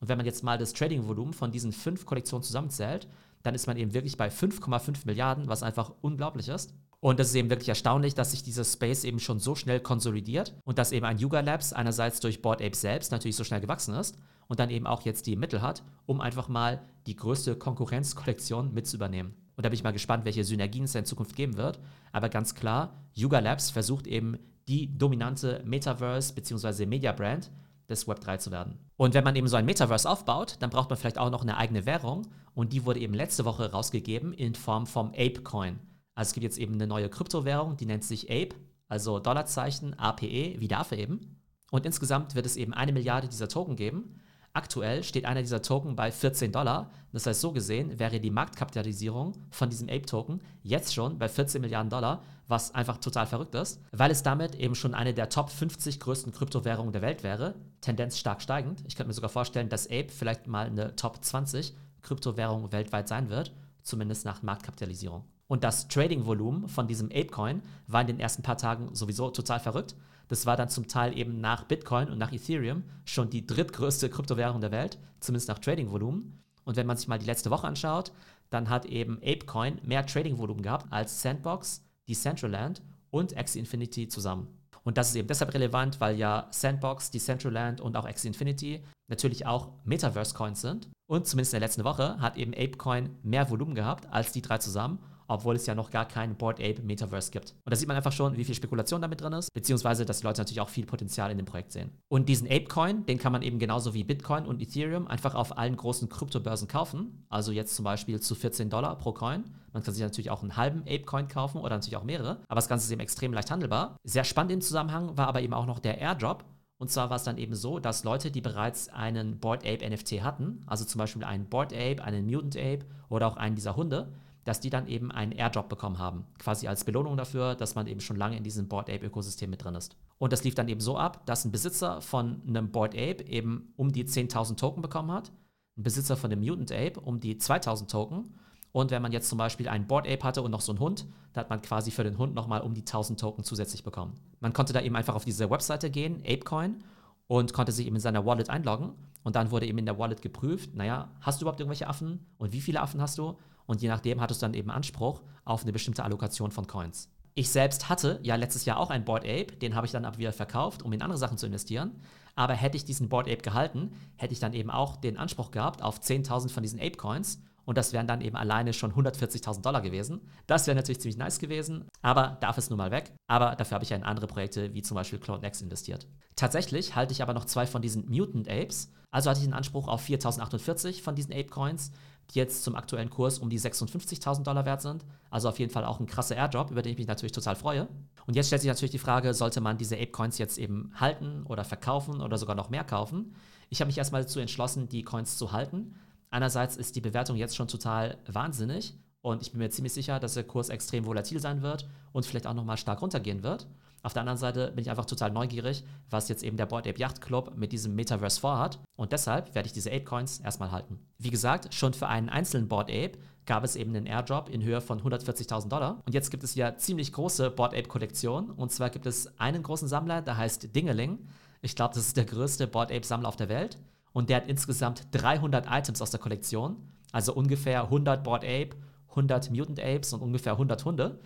Und 0.00 0.08
wenn 0.08 0.16
man 0.16 0.26
jetzt 0.26 0.42
mal 0.42 0.58
das 0.58 0.72
Trading-Volumen 0.72 1.34
von 1.34 1.52
diesen 1.52 1.72
fünf 1.72 2.06
Kollektionen 2.06 2.42
zusammenzählt, 2.42 3.06
dann 3.42 3.54
ist 3.54 3.66
man 3.66 3.76
eben 3.76 3.94
wirklich 3.94 4.16
bei 4.16 4.28
5,5 4.28 5.06
Milliarden, 5.06 5.48
was 5.48 5.62
einfach 5.62 5.92
unglaublich 6.00 6.48
ist. 6.48 6.74
Und 7.00 7.18
das 7.18 7.28
ist 7.28 7.34
eben 7.34 7.48
wirklich 7.48 7.70
erstaunlich, 7.70 8.14
dass 8.14 8.32
sich 8.32 8.42
dieser 8.42 8.64
Space 8.64 9.04
eben 9.04 9.20
schon 9.20 9.40
so 9.40 9.54
schnell 9.54 9.80
konsolidiert 9.80 10.54
und 10.64 10.78
dass 10.78 10.92
eben 10.92 11.06
ein 11.06 11.18
Yuga 11.18 11.40
Labs 11.40 11.72
einerseits 11.72 12.20
durch 12.20 12.42
Board 12.42 12.60
Ape 12.60 12.76
selbst 12.76 13.10
natürlich 13.10 13.36
so 13.36 13.44
schnell 13.44 13.60
gewachsen 13.60 13.94
ist 13.94 14.18
und 14.48 14.60
dann 14.60 14.68
eben 14.68 14.86
auch 14.86 15.02
jetzt 15.02 15.26
die 15.26 15.36
Mittel 15.36 15.62
hat, 15.62 15.82
um 16.04 16.20
einfach 16.20 16.48
mal 16.48 16.82
die 17.06 17.16
größte 17.16 17.56
Konkurrenzkollektion 17.56 18.74
mit 18.74 18.86
zu 18.86 18.96
übernehmen. 18.96 19.34
Und 19.56 19.64
da 19.64 19.70
bin 19.70 19.76
ich 19.76 19.84
mal 19.84 19.92
gespannt, 19.92 20.24
welche 20.26 20.44
Synergien 20.44 20.84
es 20.84 20.94
in 20.94 21.06
Zukunft 21.06 21.36
geben 21.36 21.56
wird. 21.56 21.80
Aber 22.12 22.28
ganz 22.28 22.54
klar, 22.54 22.94
Yuga 23.14 23.38
Labs 23.38 23.70
versucht 23.70 24.06
eben 24.06 24.38
die 24.68 24.96
dominante 24.96 25.62
Metaverse 25.64 26.34
bzw. 26.34 26.86
Media 26.86 27.12
Brand 27.12 27.50
des 27.88 28.06
Web3 28.06 28.38
zu 28.38 28.50
werden. 28.50 28.78
Und 28.96 29.14
wenn 29.14 29.24
man 29.24 29.36
eben 29.36 29.48
so 29.48 29.56
ein 29.56 29.64
Metaverse 29.64 30.08
aufbaut, 30.08 30.56
dann 30.60 30.70
braucht 30.70 30.90
man 30.90 30.98
vielleicht 30.98 31.18
auch 31.18 31.30
noch 31.30 31.42
eine 31.42 31.56
eigene 31.56 31.86
Währung 31.86 32.26
und 32.54 32.72
die 32.72 32.84
wurde 32.84 33.00
eben 33.00 33.14
letzte 33.14 33.44
Woche 33.44 33.70
rausgegeben 33.70 34.32
in 34.32 34.54
Form 34.54 34.86
vom 34.86 35.08
Ape 35.08 35.42
Coin. 35.42 35.78
Also 36.20 36.30
es 36.30 36.34
gibt 36.34 36.44
jetzt 36.44 36.58
eben 36.58 36.74
eine 36.74 36.86
neue 36.86 37.08
Kryptowährung, 37.08 37.78
die 37.78 37.86
nennt 37.86 38.04
sich 38.04 38.30
Ape, 38.30 38.54
also 38.88 39.20
Dollarzeichen 39.20 39.98
APE, 39.98 40.60
wie 40.60 40.70
Affe 40.70 40.96
eben. 40.96 41.40
Und 41.70 41.86
insgesamt 41.86 42.34
wird 42.34 42.44
es 42.44 42.58
eben 42.58 42.74
eine 42.74 42.92
Milliarde 42.92 43.26
dieser 43.26 43.48
Token 43.48 43.74
geben. 43.74 44.20
Aktuell 44.52 45.02
steht 45.02 45.24
einer 45.24 45.40
dieser 45.40 45.62
Token 45.62 45.96
bei 45.96 46.12
14 46.12 46.52
Dollar. 46.52 46.90
Das 47.14 47.24
heißt, 47.24 47.40
so 47.40 47.52
gesehen 47.52 47.98
wäre 47.98 48.20
die 48.20 48.30
Marktkapitalisierung 48.30 49.32
von 49.48 49.70
diesem 49.70 49.88
Ape-Token 49.88 50.42
jetzt 50.62 50.92
schon 50.92 51.18
bei 51.18 51.26
14 51.26 51.62
Milliarden 51.62 51.88
Dollar, 51.88 52.22
was 52.46 52.74
einfach 52.74 52.98
total 52.98 53.26
verrückt 53.26 53.54
ist, 53.54 53.80
weil 53.90 54.10
es 54.10 54.22
damit 54.22 54.54
eben 54.56 54.74
schon 54.74 54.92
eine 54.92 55.14
der 55.14 55.30
Top 55.30 55.48
50 55.48 56.00
größten 56.00 56.32
Kryptowährungen 56.32 56.92
der 56.92 57.00
Welt 57.00 57.22
wäre. 57.22 57.54
Tendenz 57.80 58.18
stark 58.18 58.42
steigend. 58.42 58.84
Ich 58.86 58.94
könnte 58.94 59.08
mir 59.08 59.14
sogar 59.14 59.30
vorstellen, 59.30 59.70
dass 59.70 59.86
Ape 59.86 60.10
vielleicht 60.10 60.48
mal 60.48 60.66
eine 60.66 60.94
Top 60.96 61.24
20 61.24 61.74
Kryptowährung 62.02 62.72
weltweit 62.72 63.08
sein 63.08 63.30
wird, 63.30 63.54
zumindest 63.82 64.26
nach 64.26 64.42
Marktkapitalisierung. 64.42 65.24
Und 65.50 65.64
das 65.64 65.88
Trading-Volumen 65.88 66.68
von 66.68 66.86
diesem 66.86 67.08
Apecoin 67.08 67.60
war 67.88 68.02
in 68.02 68.06
den 68.06 68.20
ersten 68.20 68.40
paar 68.40 68.56
Tagen 68.56 68.94
sowieso 68.94 69.30
total 69.30 69.58
verrückt. 69.58 69.96
Das 70.28 70.46
war 70.46 70.56
dann 70.56 70.68
zum 70.68 70.86
Teil 70.86 71.18
eben 71.18 71.40
nach 71.40 71.64
Bitcoin 71.64 72.08
und 72.08 72.18
nach 72.18 72.32
Ethereum 72.32 72.84
schon 73.04 73.30
die 73.30 73.44
drittgrößte 73.44 74.08
Kryptowährung 74.10 74.60
der 74.60 74.70
Welt, 74.70 74.96
zumindest 75.18 75.48
nach 75.48 75.58
Trading-Volumen. 75.58 76.40
Und 76.62 76.76
wenn 76.76 76.86
man 76.86 76.96
sich 76.96 77.08
mal 77.08 77.18
die 77.18 77.26
letzte 77.26 77.50
Woche 77.50 77.66
anschaut, 77.66 78.12
dann 78.50 78.68
hat 78.68 78.84
eben 78.84 79.18
Apecoin 79.24 79.80
mehr 79.82 80.06
Trading-Volumen 80.06 80.62
gehabt 80.62 80.86
als 80.90 81.20
Sandbox, 81.20 81.82
Decentraland 82.08 82.80
und 83.10 83.36
Axie 83.36 83.58
Infinity 83.58 84.06
zusammen. 84.06 84.46
Und 84.84 84.98
das 84.98 85.08
ist 85.08 85.16
eben 85.16 85.26
deshalb 85.26 85.52
relevant, 85.52 86.00
weil 86.00 86.16
ja 86.16 86.46
Sandbox, 86.52 87.10
Decentraland 87.10 87.80
und 87.80 87.96
auch 87.96 88.04
Axie 88.04 88.28
Infinity 88.28 88.84
natürlich 89.08 89.46
auch 89.46 89.72
Metaverse-Coins 89.82 90.60
sind. 90.60 90.88
Und 91.08 91.26
zumindest 91.26 91.54
in 91.54 91.58
der 91.58 91.66
letzten 91.66 91.82
Woche 91.82 92.20
hat 92.20 92.36
eben 92.36 92.54
Apecoin 92.54 93.16
mehr 93.24 93.50
Volumen 93.50 93.74
gehabt 93.74 94.06
als 94.12 94.30
die 94.30 94.42
drei 94.42 94.58
zusammen 94.58 95.00
obwohl 95.30 95.54
es 95.54 95.66
ja 95.66 95.74
noch 95.74 95.90
gar 95.90 96.06
kein 96.06 96.34
Board 96.36 96.60
Ape 96.60 96.82
Metaverse 96.82 97.30
gibt. 97.30 97.54
Und 97.64 97.70
da 97.70 97.76
sieht 97.76 97.86
man 97.86 97.96
einfach 97.96 98.12
schon, 98.12 98.36
wie 98.36 98.44
viel 98.44 98.54
Spekulation 98.54 99.00
damit 99.00 99.20
drin 99.20 99.32
ist, 99.32 99.52
beziehungsweise, 99.54 100.04
dass 100.04 100.18
die 100.18 100.26
Leute 100.26 100.40
natürlich 100.40 100.60
auch 100.60 100.68
viel 100.68 100.84
Potenzial 100.84 101.30
in 101.30 101.38
dem 101.38 101.46
Projekt 101.46 101.72
sehen. 101.72 101.90
Und 102.08 102.28
diesen 102.28 102.48
Apecoin, 102.48 103.06
den 103.06 103.18
kann 103.18 103.30
man 103.30 103.42
eben 103.42 103.60
genauso 103.60 103.94
wie 103.94 104.02
Bitcoin 104.02 104.44
und 104.44 104.60
Ethereum 104.60 105.06
einfach 105.06 105.34
auf 105.36 105.56
allen 105.56 105.76
großen 105.76 106.08
Kryptobörsen 106.08 106.66
kaufen. 106.66 107.24
Also 107.28 107.52
jetzt 107.52 107.76
zum 107.76 107.84
Beispiel 107.84 108.20
zu 108.20 108.34
14 108.34 108.70
Dollar 108.70 108.98
pro 108.98 109.12
Coin. 109.12 109.44
Man 109.72 109.84
kann 109.84 109.94
sich 109.94 110.02
natürlich 110.02 110.30
auch 110.30 110.42
einen 110.42 110.56
halben 110.56 110.80
Apecoin 110.80 111.28
kaufen 111.28 111.58
oder 111.58 111.76
natürlich 111.76 111.96
auch 111.96 112.02
mehrere. 112.02 112.40
Aber 112.48 112.56
das 112.56 112.68
Ganze 112.68 112.86
ist 112.86 112.90
eben 112.90 113.00
extrem 113.00 113.32
leicht 113.32 113.52
handelbar. 113.52 113.96
Sehr 114.02 114.24
spannend 114.24 114.50
im 114.52 114.60
Zusammenhang 114.60 115.16
war 115.16 115.28
aber 115.28 115.42
eben 115.42 115.54
auch 115.54 115.66
noch 115.66 115.78
der 115.78 115.98
Airdrop. 115.98 116.44
Und 116.78 116.90
zwar 116.90 117.10
war 117.10 117.16
es 117.16 117.24
dann 117.24 117.38
eben 117.38 117.54
so, 117.54 117.78
dass 117.78 118.04
Leute, 118.04 118.30
die 118.30 118.40
bereits 118.40 118.88
einen 118.88 119.38
Board 119.38 119.64
Ape 119.64 119.88
NFT 119.88 120.22
hatten, 120.22 120.64
also 120.66 120.84
zum 120.84 120.98
Beispiel 120.98 121.22
einen 121.22 121.44
Board 121.44 121.72
Ape, 121.72 122.02
einen 122.02 122.26
Mutant 122.26 122.56
Ape 122.56 122.86
oder 123.10 123.28
auch 123.28 123.36
einen 123.36 123.54
dieser 123.54 123.76
Hunde, 123.76 124.10
dass 124.44 124.60
die 124.60 124.70
dann 124.70 124.86
eben 124.86 125.10
einen 125.10 125.32
Airdrop 125.32 125.68
bekommen 125.68 125.98
haben. 125.98 126.26
Quasi 126.38 126.66
als 126.66 126.84
Belohnung 126.84 127.16
dafür, 127.16 127.54
dass 127.54 127.74
man 127.74 127.86
eben 127.86 128.00
schon 128.00 128.16
lange 128.16 128.36
in 128.36 128.44
diesem 128.44 128.68
Board 128.68 128.88
Ape-Ökosystem 128.88 129.50
mit 129.50 129.64
drin 129.64 129.74
ist. 129.74 129.96
Und 130.18 130.32
das 130.32 130.44
lief 130.44 130.54
dann 130.54 130.68
eben 130.68 130.80
so 130.80 130.96
ab, 130.96 131.26
dass 131.26 131.44
ein 131.44 131.52
Besitzer 131.52 132.00
von 132.00 132.42
einem 132.46 132.70
Board 132.70 132.94
Ape 132.94 133.24
eben 133.24 133.72
um 133.76 133.92
die 133.92 134.04
10.000 134.04 134.56
Token 134.56 134.82
bekommen 134.82 135.10
hat, 135.12 135.32
ein 135.76 135.82
Besitzer 135.82 136.16
von 136.16 136.30
dem 136.30 136.40
Mutant 136.40 136.72
Ape 136.72 137.00
um 137.00 137.20
die 137.20 137.36
2.000 137.36 137.88
Token. 137.88 138.34
Und 138.72 138.90
wenn 138.90 139.02
man 139.02 139.12
jetzt 139.12 139.28
zum 139.28 139.38
Beispiel 139.38 139.68
einen 139.68 139.86
Board 139.86 140.06
Ape 140.08 140.22
hatte 140.22 140.42
und 140.42 140.50
noch 140.50 140.60
so 140.60 140.72
einen 140.72 140.80
Hund, 140.80 141.06
da 141.32 141.40
hat 141.40 141.50
man 141.50 141.60
quasi 141.60 141.90
für 141.90 142.04
den 142.04 142.18
Hund 142.18 142.34
nochmal 142.34 142.60
um 142.60 142.74
die 142.74 142.82
1000 142.82 143.18
Token 143.18 143.44
zusätzlich 143.44 143.82
bekommen. 143.82 144.18
Man 144.40 144.52
konnte 144.52 144.72
da 144.72 144.80
eben 144.80 144.96
einfach 144.96 145.14
auf 145.14 145.24
diese 145.24 145.50
Webseite 145.50 145.90
gehen, 145.90 146.22
ApeCoin, 146.24 146.82
und 147.26 147.52
konnte 147.52 147.72
sich 147.72 147.86
eben 147.86 147.96
in 147.96 148.02
seiner 148.02 148.26
Wallet 148.26 148.50
einloggen. 148.50 148.92
Und 149.22 149.36
dann 149.36 149.50
wurde 149.50 149.66
eben 149.66 149.78
in 149.78 149.86
der 149.86 149.98
Wallet 149.98 150.22
geprüft, 150.22 150.74
naja, 150.74 151.10
hast 151.20 151.40
du 151.40 151.44
überhaupt 151.44 151.60
irgendwelche 151.60 151.86
Affen 151.86 152.26
und 152.38 152.52
wie 152.52 152.60
viele 152.60 152.80
Affen 152.80 153.00
hast 153.00 153.18
du? 153.18 153.36
Und 153.70 153.82
je 153.82 153.88
nachdem 153.88 154.20
hattest 154.20 154.42
du 154.42 154.46
dann 154.46 154.54
eben 154.54 154.68
Anspruch 154.68 155.22
auf 155.44 155.62
eine 155.62 155.70
bestimmte 155.70 156.02
Allokation 156.02 156.50
von 156.50 156.66
Coins. 156.66 157.08
Ich 157.36 157.50
selbst 157.50 157.88
hatte 157.88 158.18
ja 158.24 158.34
letztes 158.34 158.64
Jahr 158.64 158.78
auch 158.78 158.90
einen 158.90 159.04
Board 159.04 159.22
Ape, 159.22 159.54
den 159.62 159.76
habe 159.76 159.86
ich 159.86 159.92
dann 159.92 160.04
aber 160.04 160.18
wieder 160.18 160.32
verkauft, 160.32 160.82
um 160.82 160.92
in 160.92 161.02
andere 161.02 161.18
Sachen 161.20 161.38
zu 161.38 161.46
investieren. 161.46 162.02
Aber 162.34 162.54
hätte 162.54 162.76
ich 162.76 162.84
diesen 162.84 163.08
Board 163.08 163.28
Ape 163.28 163.42
gehalten, 163.42 163.92
hätte 164.16 164.32
ich 164.32 164.40
dann 164.40 164.54
eben 164.54 164.72
auch 164.72 164.96
den 164.96 165.16
Anspruch 165.16 165.52
gehabt 165.52 165.84
auf 165.84 166.00
10.000 166.00 166.50
von 166.50 166.64
diesen 166.64 166.80
Ape 166.80 166.96
Coins 166.96 167.44
Und 167.64 167.78
das 167.78 167.92
wären 167.92 168.08
dann 168.08 168.22
eben 168.22 168.34
alleine 168.34 168.72
schon 168.72 168.92
140.000 168.92 169.62
Dollar 169.62 169.82
gewesen. 169.82 170.20
Das 170.48 170.66
wäre 170.66 170.74
natürlich 170.74 171.00
ziemlich 171.00 171.18
nice 171.18 171.38
gewesen, 171.38 171.84
aber 172.02 172.38
darf 172.40 172.58
es 172.58 172.70
nun 172.70 172.78
mal 172.78 172.90
weg. 172.90 173.12
Aber 173.28 173.54
dafür 173.54 173.76
habe 173.76 173.84
ich 173.84 173.90
ja 173.90 173.96
in 173.96 174.02
andere 174.02 174.26
Projekte 174.26 174.74
wie 174.74 174.82
zum 174.82 174.96
Beispiel 174.96 175.20
Clone 175.20 175.46
X 175.46 175.62
investiert. 175.62 176.08
Tatsächlich 176.34 176.96
halte 176.96 177.12
ich 177.12 177.22
aber 177.22 177.34
noch 177.34 177.44
zwei 177.44 177.68
von 177.68 177.82
diesen 177.82 178.10
Mutant 178.10 178.48
Apes. 178.48 178.90
Also 179.12 179.30
hatte 179.30 179.38
ich 179.38 179.46
einen 179.46 179.54
Anspruch 179.54 179.86
auf 179.86 180.04
4.048 180.04 181.02
von 181.02 181.14
diesen 181.14 181.32
Ape 181.32 181.46
Coins, 181.46 181.92
jetzt 182.34 182.64
zum 182.64 182.76
aktuellen 182.76 183.10
Kurs 183.10 183.38
um 183.38 183.50
die 183.50 183.60
56.000 183.60 184.42
Dollar 184.42 184.64
wert 184.64 184.82
sind. 184.82 185.04
Also 185.30 185.48
auf 185.48 185.58
jeden 185.58 185.72
Fall 185.72 185.84
auch 185.84 186.00
ein 186.00 186.06
krasser 186.06 186.36
Airdrop, 186.36 186.70
über 186.70 186.82
den 186.82 186.92
ich 186.92 186.98
mich 186.98 187.06
natürlich 187.06 187.32
total 187.32 187.56
freue. 187.56 187.88
Und 188.26 188.36
jetzt 188.36 188.46
stellt 188.46 188.62
sich 188.62 188.68
natürlich 188.68 188.90
die 188.90 188.98
Frage, 188.98 189.34
sollte 189.34 189.60
man 189.60 189.78
diese 189.78 189.96
Ape 189.96 190.08
Coins 190.08 190.38
jetzt 190.38 190.58
eben 190.58 190.92
halten 190.94 191.44
oder 191.46 191.64
verkaufen 191.64 192.20
oder 192.20 192.38
sogar 192.38 192.56
noch 192.56 192.70
mehr 192.70 192.84
kaufen? 192.84 193.34
Ich 193.68 193.80
habe 193.80 193.88
mich 193.88 193.98
erstmal 193.98 194.22
dazu 194.22 194.40
entschlossen, 194.40 194.88
die 194.88 195.04
Coins 195.04 195.38
zu 195.38 195.52
halten. 195.52 195.94
Einerseits 196.30 196.76
ist 196.76 196.96
die 196.96 197.00
Bewertung 197.00 197.36
jetzt 197.36 197.56
schon 197.56 197.68
total 197.68 198.18
wahnsinnig 198.26 198.94
und 199.22 199.42
ich 199.42 199.52
bin 199.52 199.58
mir 199.58 199.70
ziemlich 199.70 199.92
sicher, 199.92 200.18
dass 200.18 200.34
der 200.34 200.44
Kurs 200.44 200.68
extrem 200.68 201.04
volatil 201.04 201.40
sein 201.40 201.62
wird 201.62 201.88
und 202.12 202.24
vielleicht 202.24 202.46
auch 202.46 202.54
nochmal 202.54 202.76
stark 202.78 203.02
runtergehen 203.02 203.42
wird. 203.42 203.66
Auf 204.02 204.12
der 204.12 204.22
anderen 204.22 204.38
Seite 204.38 204.72
bin 204.72 204.82
ich 204.82 204.90
einfach 204.90 205.04
total 205.04 205.30
neugierig, 205.30 205.84
was 206.08 206.28
jetzt 206.28 206.42
eben 206.42 206.56
der 206.56 206.66
Board 206.66 206.86
Ape 206.86 206.98
Yacht 206.98 207.20
Club 207.20 207.52
mit 207.56 207.72
diesem 207.72 207.94
Metaverse 207.94 208.40
vorhat. 208.40 208.78
Und 208.96 209.12
deshalb 209.12 209.54
werde 209.54 209.66
ich 209.66 209.72
diese 209.72 209.90
Ape 209.90 210.04
Coins 210.04 210.40
erstmal 210.40 210.70
halten. 210.70 210.98
Wie 211.18 211.30
gesagt, 211.30 211.74
schon 211.74 211.92
für 211.92 212.08
einen 212.08 212.28
einzelnen 212.28 212.68
Board 212.68 212.90
Ape 212.90 213.18
gab 213.46 213.64
es 213.64 213.76
eben 213.76 213.94
einen 213.94 214.06
Airdrop 214.06 214.48
in 214.48 214.62
Höhe 214.62 214.80
von 214.80 215.00
140.000 215.02 215.68
Dollar. 215.68 216.00
Und 216.06 216.14
jetzt 216.14 216.30
gibt 216.30 216.44
es 216.44 216.54
ja 216.54 216.76
ziemlich 216.76 217.12
große 217.12 217.50
Board 217.50 217.74
Ape 217.74 217.88
Kollektion. 217.88 218.50
Und 218.50 218.72
zwar 218.72 218.90
gibt 218.90 219.06
es 219.06 219.38
einen 219.38 219.62
großen 219.62 219.88
Sammler, 219.88 220.22
der 220.22 220.36
heißt 220.36 220.74
Dingeling. 220.74 221.18
Ich 221.60 221.76
glaube, 221.76 221.94
das 221.94 222.06
ist 222.06 222.16
der 222.16 222.24
größte 222.24 222.66
Board 222.66 222.90
Ape 222.90 223.04
Sammler 223.04 223.28
auf 223.28 223.36
der 223.36 223.48
Welt. 223.48 223.78
Und 224.12 224.30
der 224.30 224.38
hat 224.38 224.48
insgesamt 224.48 225.08
300 225.12 225.66
Items 225.70 226.00
aus 226.00 226.10
der 226.10 226.20
Kollektion. 226.20 226.76
Also 227.12 227.34
ungefähr 227.34 227.84
100 227.84 228.24
Board 228.24 228.44
Ape, 228.44 228.70
100 229.10 229.50
Mutant 229.50 229.80
Apes 229.80 230.12
und 230.12 230.22
ungefähr 230.22 230.52
100 230.52 230.84
Hunde. 230.84 231.20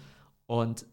Und 0.46 0.86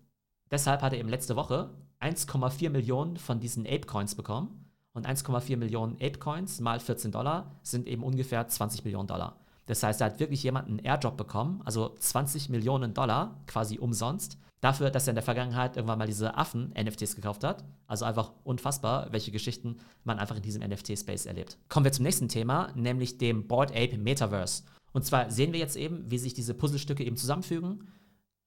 Deshalb 0.51 0.81
hat 0.81 0.93
er 0.93 0.99
eben 0.99 1.09
letzte 1.09 1.35
Woche 1.35 1.69
1,4 2.01 2.69
Millionen 2.69 3.17
von 3.17 3.39
diesen 3.39 3.65
Ape-Coins 3.65 4.15
bekommen. 4.15 4.65
Und 4.93 5.07
1,4 5.07 5.55
Millionen 5.55 5.95
Ape-Coins 5.95 6.59
mal 6.59 6.79
14 6.79 7.11
Dollar 7.11 7.55
sind 7.63 7.87
eben 7.87 8.03
ungefähr 8.03 8.45
20 8.45 8.83
Millionen 8.83 9.07
Dollar. 9.07 9.37
Das 9.67 9.83
heißt, 9.83 10.01
er 10.01 10.07
hat 10.07 10.19
wirklich 10.19 10.43
jemanden 10.43 10.71
einen 10.71 10.85
Airdrop 10.85 11.15
bekommen, 11.15 11.61
also 11.63 11.95
20 11.97 12.49
Millionen 12.49 12.93
Dollar 12.93 13.39
quasi 13.47 13.77
umsonst, 13.77 14.37
dafür, 14.59 14.89
dass 14.89 15.07
er 15.07 15.11
in 15.11 15.15
der 15.15 15.23
Vergangenheit 15.23 15.77
irgendwann 15.77 15.99
mal 15.99 16.07
diese 16.07 16.35
Affen-NFTs 16.35 17.15
gekauft 17.15 17.45
hat. 17.45 17.63
Also 17.87 18.03
einfach 18.03 18.33
unfassbar, 18.43 19.13
welche 19.13 19.31
Geschichten 19.31 19.77
man 20.03 20.19
einfach 20.19 20.35
in 20.35 20.41
diesem 20.41 20.61
NFT-Space 20.61 21.25
erlebt. 21.25 21.57
Kommen 21.69 21.85
wir 21.85 21.93
zum 21.93 22.03
nächsten 22.03 22.27
Thema, 22.27 22.73
nämlich 22.75 23.17
dem 23.17 23.47
Board 23.47 23.71
Ape 23.71 23.97
Metaverse. 23.97 24.63
Und 24.91 25.05
zwar 25.05 25.31
sehen 25.31 25.53
wir 25.53 25.59
jetzt 25.59 25.77
eben, 25.77 26.09
wie 26.11 26.17
sich 26.17 26.33
diese 26.33 26.53
Puzzlestücke 26.53 27.05
eben 27.05 27.15
zusammenfügen 27.15 27.87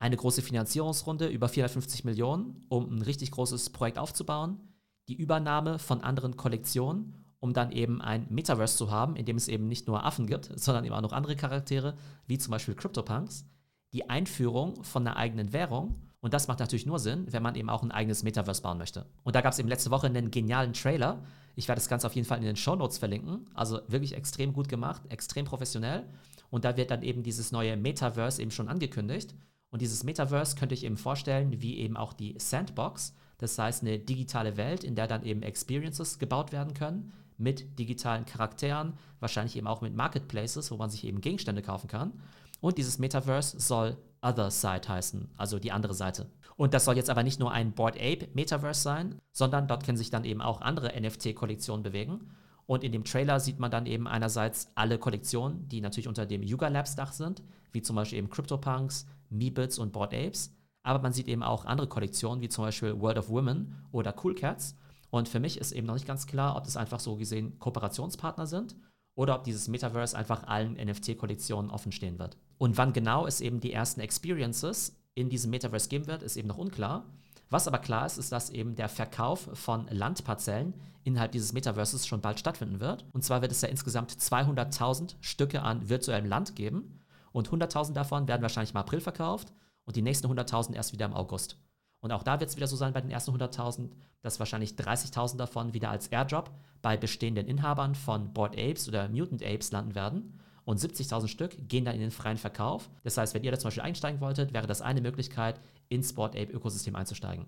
eine 0.05 0.19
große 0.19 0.43
Finanzierungsrunde 0.43 1.29
über 1.29 1.49
450 1.49 2.05
Millionen, 2.05 2.67
um 2.69 2.95
ein 2.95 3.01
richtig 3.01 3.31
großes 3.31 3.71
Projekt 3.71 3.99
aufzubauen, 3.99 4.61
die 5.09 5.15
Übernahme 5.15 5.79
von 5.79 6.03
anderen 6.03 6.37
Kollektionen, 6.37 7.25
um 7.41 7.55
dann 7.55 7.73
eben 7.73 8.03
ein 8.03 8.27
Metaverse 8.29 8.77
zu 8.77 8.91
haben, 8.91 9.17
in 9.17 9.25
dem 9.25 9.39
es 9.39 9.49
eben 9.49 9.67
nicht 9.67 9.87
nur 9.87 10.05
Affen 10.05 10.27
gibt, 10.27 10.51
sondern 10.61 10.85
eben 10.85 10.95
auch 10.95 11.01
noch 11.01 11.15
andere 11.15 11.37
Charaktere, 11.37 11.97
wie 12.27 12.37
zum 12.37 12.51
Beispiel 12.51 12.75
CryptoPunks, 12.75 13.47
die 13.95 14.11
Einführung 14.11 14.85
von 14.85 15.07
einer 15.07 15.17
eigenen 15.17 15.55
Währung. 15.55 15.95
Und 16.21 16.35
das 16.35 16.49
macht 16.49 16.59
natürlich 16.59 16.85
nur 16.85 16.99
Sinn, 16.99 17.27
wenn 17.31 17.43
man 17.43 17.55
eben 17.55 17.71
auch 17.71 17.83
ein 17.83 17.91
eigenes 17.91 18.25
Metaverse 18.25 18.61
bauen 18.61 18.77
möchte. 18.77 19.07
Und 19.23 19.35
da 19.35 19.41
gab 19.41 19.55
es 19.55 19.59
eben 19.59 19.71
letzte 19.71 19.91
Woche 19.91 20.09
einen 20.09 20.31
genialen 20.31 20.75
Trailer. 20.75 21.23
Ich 21.57 21.67
werde 21.67 21.81
das 21.81 21.89
Ganze 21.89 22.07
auf 22.07 22.15
jeden 22.15 22.29
Fall 22.29 22.39
in 22.39 22.45
den 22.45 22.57
Show 22.57 22.77
Notes 22.77 22.99
verlinken. 22.99 23.47
Also 23.55 23.81
wirklich 23.89 24.15
extrem 24.15 24.53
gut 24.53 24.69
gemacht, 24.69 25.01
extrem 25.09 25.47
professionell. 25.47 26.05
Und 26.51 26.67
da 26.67 26.77
wird 26.77 26.91
dann 26.91 27.03
eben 27.03 27.23
dieses 27.23 27.53
neue 27.53 27.79
Metaverse 27.79 28.43
eben 28.43 28.51
schon 28.51 28.69
angekündigt. 28.69 29.35
Und 29.75 29.81
dieses 29.81 30.05
Metaverse 30.05 30.55
könnte 30.55 30.77
ich 30.77 30.85
eben 30.85 30.97
vorstellen, 30.97 31.61
wie 31.61 31.79
eben 31.79 31.97
auch 31.97 32.13
die 32.13 32.37
Sandbox, 32.39 33.13
das 33.39 33.59
heißt 33.59 33.83
eine 33.83 33.99
digitale 33.99 34.57
Welt, 34.57 34.85
in 34.85 34.95
der 34.95 35.09
dann 35.09 35.25
eben 35.25 35.43
Experiences 35.43 36.21
gebaut 36.21 36.53
werden 36.53 36.75
können 36.75 37.13
mit 37.39 37.77
digitalen 37.77 38.25
Charakteren, 38.25 38.93
wahrscheinlich 39.19 39.57
eben 39.57 39.67
auch 39.67 39.81
mit 39.81 39.97
Marketplaces, 39.97 40.71
wo 40.71 40.77
man 40.77 40.91
sich 40.91 41.03
eben 41.03 41.21
Gegenstände 41.21 41.61
kaufen 41.61 41.89
kann. 41.89 42.13
Und 42.61 42.79
dieses 42.79 43.01
Metaverse 43.01 43.59
soll 43.59 43.97
Other 44.23 44.53
Side 44.53 44.87
heißen, 44.87 45.29
also 45.39 45.59
die 45.59 45.73
andere 45.73 45.95
Seite. 45.95 46.31
Und 46.55 46.73
das 46.73 46.85
soll 46.85 46.95
jetzt 46.95 47.11
aber 47.11 47.25
nicht 47.25 47.41
nur 47.41 47.51
ein 47.51 47.73
Board 47.73 47.97
Ape 47.97 48.29
Metaverse 48.33 48.81
sein, 48.81 49.19
sondern 49.33 49.67
dort 49.67 49.85
können 49.85 49.99
sich 49.99 50.11
dann 50.11 50.23
eben 50.23 50.41
auch 50.41 50.61
andere 50.61 50.93
NFT-Kollektionen 51.01 51.83
bewegen. 51.83 52.31
Und 52.67 52.85
in 52.85 52.93
dem 52.93 53.03
Trailer 53.03 53.41
sieht 53.41 53.59
man 53.59 53.73
dann 53.73 53.87
eben 53.87 54.07
einerseits 54.07 54.71
alle 54.77 54.99
Kollektionen, 54.99 55.69
die 55.69 55.81
natürlich 55.81 56.07
unter 56.07 56.27
dem 56.27 56.45
Yuga 56.45 56.69
Labs 56.69 56.95
Dach 56.95 57.13
sind, 57.13 57.43
wie 57.73 57.83
zum 57.83 57.97
Beispiel 57.97 58.19
eben 58.19 58.31
CryptoPunks, 58.31 59.07
Meebits 59.31 59.79
und 59.79 59.93
Bored 59.93 60.15
Apes. 60.15 60.55
Aber 60.83 61.01
man 61.01 61.13
sieht 61.13 61.29
eben 61.29 61.43
auch 61.43 61.65
andere 61.65 61.89
Kollektionen, 61.89 62.43
wie 62.43 62.49
zum 62.49 62.65
Beispiel 62.65 63.01
World 63.01 63.19
of 63.19 63.29
Women 63.29 63.75
oder 63.91 64.15
Cool 64.23 64.35
Cats. 64.35 64.77
Und 65.11 65.29
für 65.29 65.41
mich 65.41 65.59
ist 65.59 65.73
eben 65.73 65.87
noch 65.87 65.95
nicht 65.95 66.07
ganz 66.07 66.27
klar, 66.27 66.57
ob 66.57 66.65
das 66.65 66.77
einfach 66.77 67.01
so 67.01 67.17
gesehen 67.17 67.59
Kooperationspartner 67.59 68.47
sind 68.47 68.77
oder 69.15 69.37
ob 69.37 69.45
dieses 69.45 69.69
Metaverse 69.69 70.17
einfach 70.17 70.45
allen 70.45 70.75
NFT-Kollektionen 70.75 71.71
offen 71.71 71.93
stehen 71.93 72.19
wird. 72.19 72.37
Und 72.59 72.77
wann 72.79 72.93
genau 72.93 73.27
es 73.27 73.41
eben 73.41 73.61
die 73.61 73.73
ersten 73.73 74.01
Experiences 74.01 74.97
in 75.15 75.29
diesem 75.29 75.51
Metaverse 75.51 75.89
geben 75.89 76.07
wird, 76.07 76.23
ist 76.23 76.37
eben 76.37 76.49
noch 76.49 76.59
unklar. 76.59 77.07
Was 77.51 77.69
aber 77.69 77.79
klar 77.79 78.07
ist, 78.07 78.19
ist, 78.19 78.33
dass 78.33 78.51
eben 78.51 78.75
der 78.75 78.89
Verkauf 78.89 79.49
von 79.53 79.87
Landparzellen 79.89 80.75
innerhalb 81.05 81.33
dieses 81.33 81.53
Metaverses 81.53 82.07
schon 82.07 82.21
bald 82.21 82.41
stattfinden 82.41 82.81
wird. 82.81 83.05
Und 83.13 83.23
zwar 83.23 83.43
wird 83.43 83.53
es 83.53 83.61
ja 83.61 83.69
insgesamt 83.69 84.11
200.000 84.11 85.15
Stücke 85.21 85.63
an 85.63 85.89
virtuellem 85.89 86.27
Land 86.27 86.57
geben. 86.57 86.99
Und 87.35 87.51
100.000 87.51 87.95
davon 87.95 88.29
werden 88.29 88.43
wahrscheinlich 88.43 88.71
im 88.71 88.77
April 88.77 89.01
verkauft 89.01 89.53
und 89.85 89.97
die 89.97 90.03
nächsten 90.03 90.29
100.000 90.29 90.73
erst 90.75 90.93
wieder 90.93 91.07
im 91.07 91.15
August. 91.15 91.59
Und 91.99 92.13
auch 92.13 92.23
da 92.23 92.39
wird 92.39 92.49
es 92.49 92.55
wieder 92.55 92.69
so 92.69 92.77
sein 92.77 92.93
bei 92.93 93.01
den 93.01 93.11
ersten 93.11 93.33
100.000, 93.33 93.91
dass 94.23 94.39
wahrscheinlich 94.39 94.75
30.000 94.75 95.37
davon 95.37 95.75
wieder 95.75 95.91
als 95.91 96.07
Airdrop 96.07 96.53
bei 96.81 96.97
bestehenden 96.97 97.49
Inhabern 97.49 97.97
von 97.97 98.33
Bored 98.33 98.53
Apes 98.53 98.87
oder 98.87 99.09
Mutant 99.09 99.43
Apes 99.43 99.73
landen 99.73 99.97
werden. 99.97 100.39
Und 100.65 100.79
70.000 100.79 101.27
Stück 101.27 101.69
gehen 101.69 101.85
dann 101.85 101.97
in 101.97 102.03
den 102.03 102.13
freien 102.13 102.37
Verkauf. 102.37 102.89
Das 103.03 103.19
heißt, 103.19 103.35
wenn 103.35 103.43
ihr 103.43 103.51
da 103.51 103.59
zum 103.59 103.67
Beispiel 103.67 103.83
einsteigen 103.83 104.21
wolltet, 104.21 104.55
wäre 104.55 104.69
das 104.69 104.81
eine 104.81 105.01
Möglichkeit, 105.01 105.61
ins 105.89 106.13
Bored 106.13 106.37
Ape 106.37 106.53
Ökosystem 106.53 106.95
einzusteigen. 106.95 107.47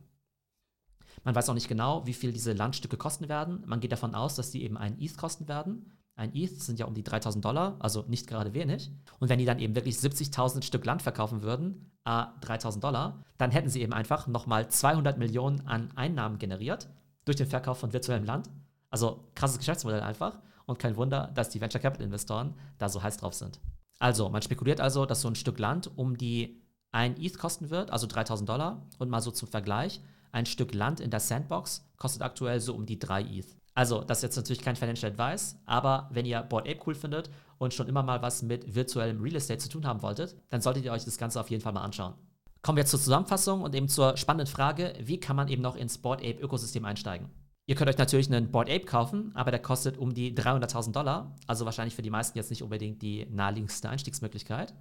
Man 1.23 1.37
weiß 1.37 1.49
auch 1.49 1.55
nicht 1.55 1.69
genau, 1.69 2.05
wie 2.07 2.13
viel 2.13 2.33
diese 2.33 2.55
Landstücke 2.55 2.97
kosten 2.97 3.29
werden. 3.29 3.63
Man 3.67 3.79
geht 3.79 3.93
davon 3.93 4.17
aus, 4.17 4.35
dass 4.35 4.51
die 4.51 4.65
eben 4.65 4.77
einen 4.77 5.01
ETH 5.01 5.17
kosten 5.17 5.47
werden. 5.47 5.93
Ein 6.17 6.35
ETH 6.35 6.63
sind 6.63 6.79
ja 6.79 6.87
um 6.87 6.95
die 6.95 7.05
3000 7.05 7.45
Dollar, 7.45 7.77
also 7.79 8.05
nicht 8.09 8.27
gerade 8.27 8.55
wenig. 8.55 8.91
Und 9.21 9.29
wenn 9.29 9.39
die 9.39 9.45
dann 9.45 9.59
eben 9.59 9.75
wirklich 9.75 9.97
70.000 9.97 10.63
Stück 10.63 10.87
Land 10.87 11.03
verkaufen 11.03 11.43
würden, 11.43 11.93
a 12.05 12.33
3000 12.41 12.83
Dollar, 12.83 13.23
dann 13.37 13.51
hätten 13.51 13.69
sie 13.69 13.83
eben 13.83 13.93
einfach 13.93 14.27
nochmal 14.27 14.69
200 14.69 15.19
Millionen 15.19 15.67
an 15.67 15.91
Einnahmen 15.95 16.39
generiert 16.39 16.89
durch 17.27 17.37
den 17.37 17.47
Verkauf 17.47 17.79
von 17.79 17.93
virtuellem 17.93 18.25
Land. 18.25 18.49
Also 18.91 19.29
krasses 19.35 19.59
Geschäftsmodell 19.59 20.01
einfach. 20.01 20.39
Und 20.65 20.79
kein 20.79 20.97
Wunder, 20.97 21.31
dass 21.35 21.51
die 21.51 21.61
Venture 21.61 21.81
Capital 21.81 22.07
Investoren 22.07 22.55
da 22.79 22.89
so 22.89 23.03
heiß 23.03 23.19
drauf 23.19 23.35
sind. 23.35 23.61
Also, 23.99 24.29
man 24.29 24.43
spekuliert 24.43 24.81
also, 24.81 25.07
dass 25.07 25.21
so 25.21 25.29
ein 25.29 25.37
Stück 25.37 25.59
Land 25.59 25.91
um 25.97 26.17
die 26.17 26.63
1 26.93 27.19
ETH 27.21 27.39
kosten 27.39 27.71
wird, 27.71 27.91
also 27.91 28.07
3000 28.07 28.49
Dollar. 28.49 28.87
Und 28.99 29.11
mal 29.11 29.21
so 29.21 29.31
zum 29.31 29.49
Vergleich, 29.49 30.01
ein 30.33 30.47
Stück 30.47 30.75
Land 30.75 31.01
in 31.01 31.11
der 31.11 31.21
Sandbox 31.21 31.87
kostet 31.99 32.23
aktuell 32.23 32.61
so 32.61 32.75
um 32.75 32.87
die 32.87 32.99
3 32.99 33.23
ETH. 33.23 33.57
Also, 33.77 34.03
das 34.03 34.19
ist 34.19 34.23
jetzt 34.23 34.37
natürlich 34.37 34.63
kein 34.63 34.75
Financial 34.75 35.13
Advice, 35.13 35.59
aber 35.67 36.09
wenn 36.11 36.25
ihr 36.25 36.41
Board 36.41 36.67
Ape 36.67 36.81
cool 36.87 36.95
findet 36.95 37.29
und 37.59 37.75
schon 37.75 37.89
immer 37.89 38.03
mal 38.03 38.23
was 38.23 38.43
mit 38.43 38.75
virtuellem 38.75 39.21
Real 39.21 39.37
Estate 39.37 39.59
zu 39.59 39.69
tun 39.69 39.87
haben 39.87 40.01
wolltet, 40.01 40.35
dann 40.49 40.63
solltet 40.63 40.87
ihr 40.87 40.93
euch 40.93 41.05
das 41.05 41.19
Ganze 41.19 41.39
auf 41.39 41.51
jeden 41.51 41.63
Fall 41.63 41.75
mal 41.75 41.83
anschauen. 41.83 42.15
Kommen 42.63 42.77
wir 42.77 42.81
jetzt 42.81 42.91
zur 42.91 43.01
Zusammenfassung 43.01 43.61
und 43.61 43.75
eben 43.75 43.89
zur 43.89 44.17
spannenden 44.17 44.51
Frage, 44.51 44.95
wie 44.99 45.21
kann 45.21 45.37
man 45.37 45.49
eben 45.49 45.61
noch 45.61 45.77
ins 45.77 45.99
Board 45.99 46.21
Ape 46.21 46.41
Ökosystem 46.41 46.87
einsteigen? 46.87 47.29
Ihr 47.67 47.75
könnt 47.75 47.91
euch 47.91 47.99
natürlich 47.99 48.33
einen 48.33 48.51
Board 48.51 48.71
Ape 48.71 48.87
kaufen, 48.87 49.31
aber 49.35 49.51
der 49.51 49.61
kostet 49.61 49.99
um 49.99 50.15
die 50.15 50.35
300.000 50.35 50.93
Dollar, 50.93 51.37
also 51.47 51.67
wahrscheinlich 51.67 51.95
für 51.95 52.03
die 52.03 52.11
meisten 52.11 52.39
jetzt 52.39 52.49
nicht 52.49 52.63
unbedingt 52.63 53.03
die 53.03 53.27
naheliegendste 53.31 53.91
Einstiegsmöglichkeit. 53.91 54.73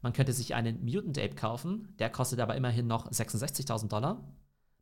Man 0.00 0.14
könnte 0.14 0.32
sich 0.32 0.54
einen 0.54 0.82
Mutant 0.82 1.18
Ape 1.18 1.34
kaufen, 1.34 1.94
der 1.98 2.08
kostet 2.08 2.40
aber 2.40 2.56
immerhin 2.56 2.86
noch 2.86 3.10
66.000 3.10 3.88
Dollar. 3.88 4.24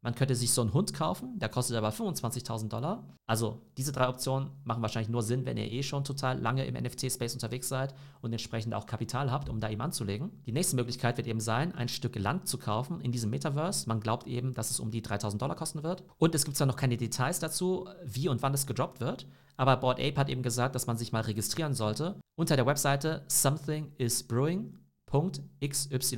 Man 0.00 0.14
könnte 0.14 0.34
sich 0.34 0.52
so 0.52 0.62
einen 0.62 0.72
Hund 0.72 0.94
kaufen, 0.94 1.38
der 1.38 1.48
kostet 1.48 1.76
aber 1.76 1.90
25.000 1.90 2.68
Dollar. 2.68 3.04
Also 3.26 3.62
diese 3.76 3.92
drei 3.92 4.08
Optionen 4.08 4.50
machen 4.64 4.82
wahrscheinlich 4.82 5.10
nur 5.10 5.22
Sinn, 5.22 5.44
wenn 5.44 5.56
ihr 5.56 5.70
eh 5.70 5.82
schon 5.82 6.04
total 6.04 6.40
lange 6.40 6.64
im 6.66 6.74
NFT-Space 6.74 7.34
unterwegs 7.34 7.68
seid 7.68 7.94
und 8.20 8.32
entsprechend 8.32 8.74
auch 8.74 8.86
Kapital 8.86 9.30
habt, 9.30 9.48
um 9.48 9.60
da 9.60 9.68
eben 9.68 9.80
anzulegen. 9.80 10.30
Die 10.46 10.52
nächste 10.52 10.76
Möglichkeit 10.76 11.16
wird 11.16 11.26
eben 11.26 11.40
sein, 11.40 11.74
ein 11.74 11.88
Stück 11.88 12.16
Land 12.16 12.48
zu 12.48 12.58
kaufen 12.58 13.00
in 13.00 13.12
diesem 13.12 13.30
Metaverse. 13.30 13.88
Man 13.88 14.00
glaubt 14.00 14.26
eben, 14.26 14.54
dass 14.54 14.70
es 14.70 14.80
um 14.80 14.90
die 14.90 15.02
3.000 15.02 15.38
Dollar 15.38 15.56
kosten 15.56 15.82
wird. 15.82 16.04
Und 16.16 16.34
es 16.34 16.44
gibt 16.44 16.56
zwar 16.56 16.66
noch 16.66 16.76
keine 16.76 16.96
Details 16.96 17.40
dazu, 17.40 17.88
wie 18.04 18.28
und 18.28 18.42
wann 18.42 18.54
es 18.54 18.66
gedroppt 18.66 19.00
wird, 19.00 19.26
aber 19.58 19.76
Board 19.76 20.00
Ape 20.00 20.16
hat 20.16 20.30
eben 20.30 20.42
gesagt, 20.42 20.74
dass 20.76 20.86
man 20.86 20.96
sich 20.96 21.12
mal 21.12 21.22
registrieren 21.22 21.74
sollte 21.74 22.18
unter 22.36 22.56
der 22.56 22.66
Webseite 22.66 23.24
somethingisbrewing.xyz 23.26 26.12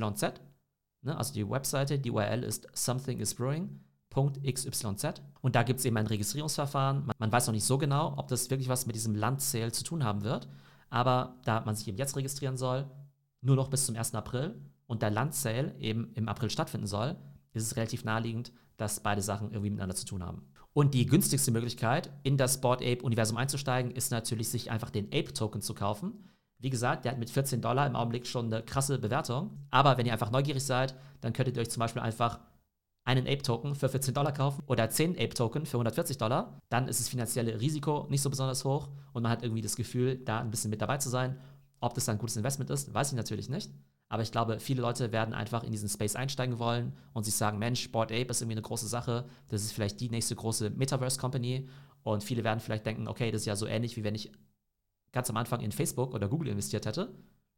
Ne? 1.01 1.17
Also 1.17 1.33
die 1.33 1.49
Webseite, 1.49 1.99
die 1.99 2.11
URL 2.11 2.43
ist 2.43 2.67
somethingisbrewing.xyz 2.73 5.21
und 5.41 5.55
da 5.55 5.63
gibt 5.63 5.79
es 5.79 5.85
eben 5.85 5.97
ein 5.97 6.07
Registrierungsverfahren. 6.07 7.05
Man, 7.05 7.15
man, 7.17 7.31
weiß 7.31 7.47
noch 7.47 7.53
nicht 7.53 7.65
so 7.65 7.77
genau, 7.77 8.13
ob 8.17 8.27
das 8.27 8.49
wirklich 8.49 8.69
was 8.69 8.85
mit 8.85 8.95
diesem 8.95 9.15
Land-Sale 9.15 9.71
zu 9.71 9.83
tun 9.83 10.03
haben 10.03 10.23
wird, 10.23 10.47
aber 10.89 11.37
da 11.45 11.61
man 11.61 11.75
sich 11.75 11.87
eben 11.87 11.97
jetzt 11.97 12.15
registrieren 12.15 12.57
soll, 12.57 12.89
nur 13.41 13.55
noch 13.55 13.69
bis 13.69 13.85
zum 13.85 13.95
1. 13.95 14.13
April 14.15 14.61
und 14.87 15.01
der 15.01 15.09
Land-Sale 15.09 15.75
eben 15.79 16.11
im 16.13 16.27
April 16.27 16.49
stattfinden 16.49 16.87
soll, 16.87 17.15
ist 17.53 17.63
es 17.63 17.75
relativ 17.75 18.03
naheliegend, 18.03 18.51
dass 18.77 19.01
beide 19.01 19.21
Sachen 19.21 19.51
irgendwie 19.51 19.71
miteinander 19.71 19.95
zu 19.95 20.05
tun 20.05 20.23
haben. 20.23 20.43
Und 20.73 20.93
die 20.93 21.05
günstigste 21.05 21.51
Möglichkeit, 21.51 22.09
in 22.23 22.37
das 22.37 22.61
Board 22.61 22.81
Ape-Universum 22.81 23.37
einzusteigen, 23.37 23.91
ist 23.91 24.11
natürlich, 24.11 24.49
sich 24.49 24.71
einfach 24.71 24.89
den 24.89 25.07
Ape-Token 25.07 25.61
zu 25.61 25.73
kaufen. 25.73 26.29
Wie 26.61 26.69
gesagt, 26.69 27.05
der 27.05 27.13
hat 27.13 27.19
mit 27.19 27.31
14 27.31 27.59
Dollar 27.59 27.87
im 27.87 27.95
Augenblick 27.95 28.27
schon 28.27 28.45
eine 28.45 28.61
krasse 28.61 28.99
Bewertung. 28.99 29.49
Aber 29.71 29.97
wenn 29.97 30.05
ihr 30.05 30.13
einfach 30.13 30.31
neugierig 30.31 30.63
seid, 30.63 30.95
dann 31.19 31.33
könntet 31.33 31.57
ihr 31.57 31.61
euch 31.61 31.71
zum 31.71 31.79
Beispiel 31.79 32.01
einfach 32.01 32.39
einen 33.03 33.25
Ape-Token 33.25 33.73
für 33.73 33.89
14 33.89 34.13
Dollar 34.13 34.31
kaufen 34.31 34.63
oder 34.67 34.89
10 34.89 35.15
Ape-Token 35.15 35.65
für 35.65 35.77
140 35.77 36.17
Dollar. 36.19 36.59
Dann 36.69 36.87
ist 36.87 36.99
das 36.99 37.09
finanzielle 37.09 37.59
Risiko 37.59 38.05
nicht 38.09 38.21
so 38.21 38.29
besonders 38.29 38.63
hoch 38.63 38.89
und 39.13 39.23
man 39.23 39.31
hat 39.31 39.41
irgendwie 39.41 39.63
das 39.63 39.75
Gefühl, 39.75 40.17
da 40.17 40.39
ein 40.39 40.51
bisschen 40.51 40.69
mit 40.69 40.81
dabei 40.81 40.97
zu 40.97 41.09
sein. 41.09 41.37
Ob 41.79 41.95
das 41.95 42.05
dann 42.05 42.17
ein 42.17 42.19
gutes 42.19 42.37
Investment 42.37 42.69
ist, 42.69 42.93
weiß 42.93 43.09
ich 43.09 43.17
natürlich 43.17 43.49
nicht. 43.49 43.71
Aber 44.07 44.21
ich 44.21 44.31
glaube, 44.31 44.59
viele 44.59 44.81
Leute 44.81 45.11
werden 45.11 45.33
einfach 45.33 45.63
in 45.63 45.71
diesen 45.71 45.89
Space 45.89 46.15
einsteigen 46.15 46.59
wollen 46.59 46.93
und 47.13 47.23
sich 47.23 47.33
sagen, 47.33 47.57
Mensch, 47.57 47.91
Board 47.91 48.11
Ape 48.11 48.27
ist 48.29 48.41
irgendwie 48.41 48.57
eine 48.57 48.61
große 48.61 48.87
Sache. 48.87 49.25
Das 49.47 49.63
ist 49.63 49.71
vielleicht 49.71 49.99
die 49.99 50.09
nächste 50.09 50.35
große 50.35 50.69
Metaverse-Company. 50.69 51.69
Und 52.03 52.23
viele 52.23 52.43
werden 52.43 52.59
vielleicht 52.59 52.85
denken, 52.85 53.07
okay, 53.07 53.31
das 53.31 53.41
ist 53.41 53.45
ja 53.45 53.55
so 53.55 53.65
ähnlich, 53.65 53.95
wie 53.95 54.03
wenn 54.03 54.13
ich 54.13 54.31
ganz 55.11 55.29
am 55.29 55.37
Anfang 55.37 55.61
in 55.61 55.71
Facebook 55.71 56.13
oder 56.13 56.27
Google 56.27 56.49
investiert 56.49 56.85
hätte. 56.85 57.13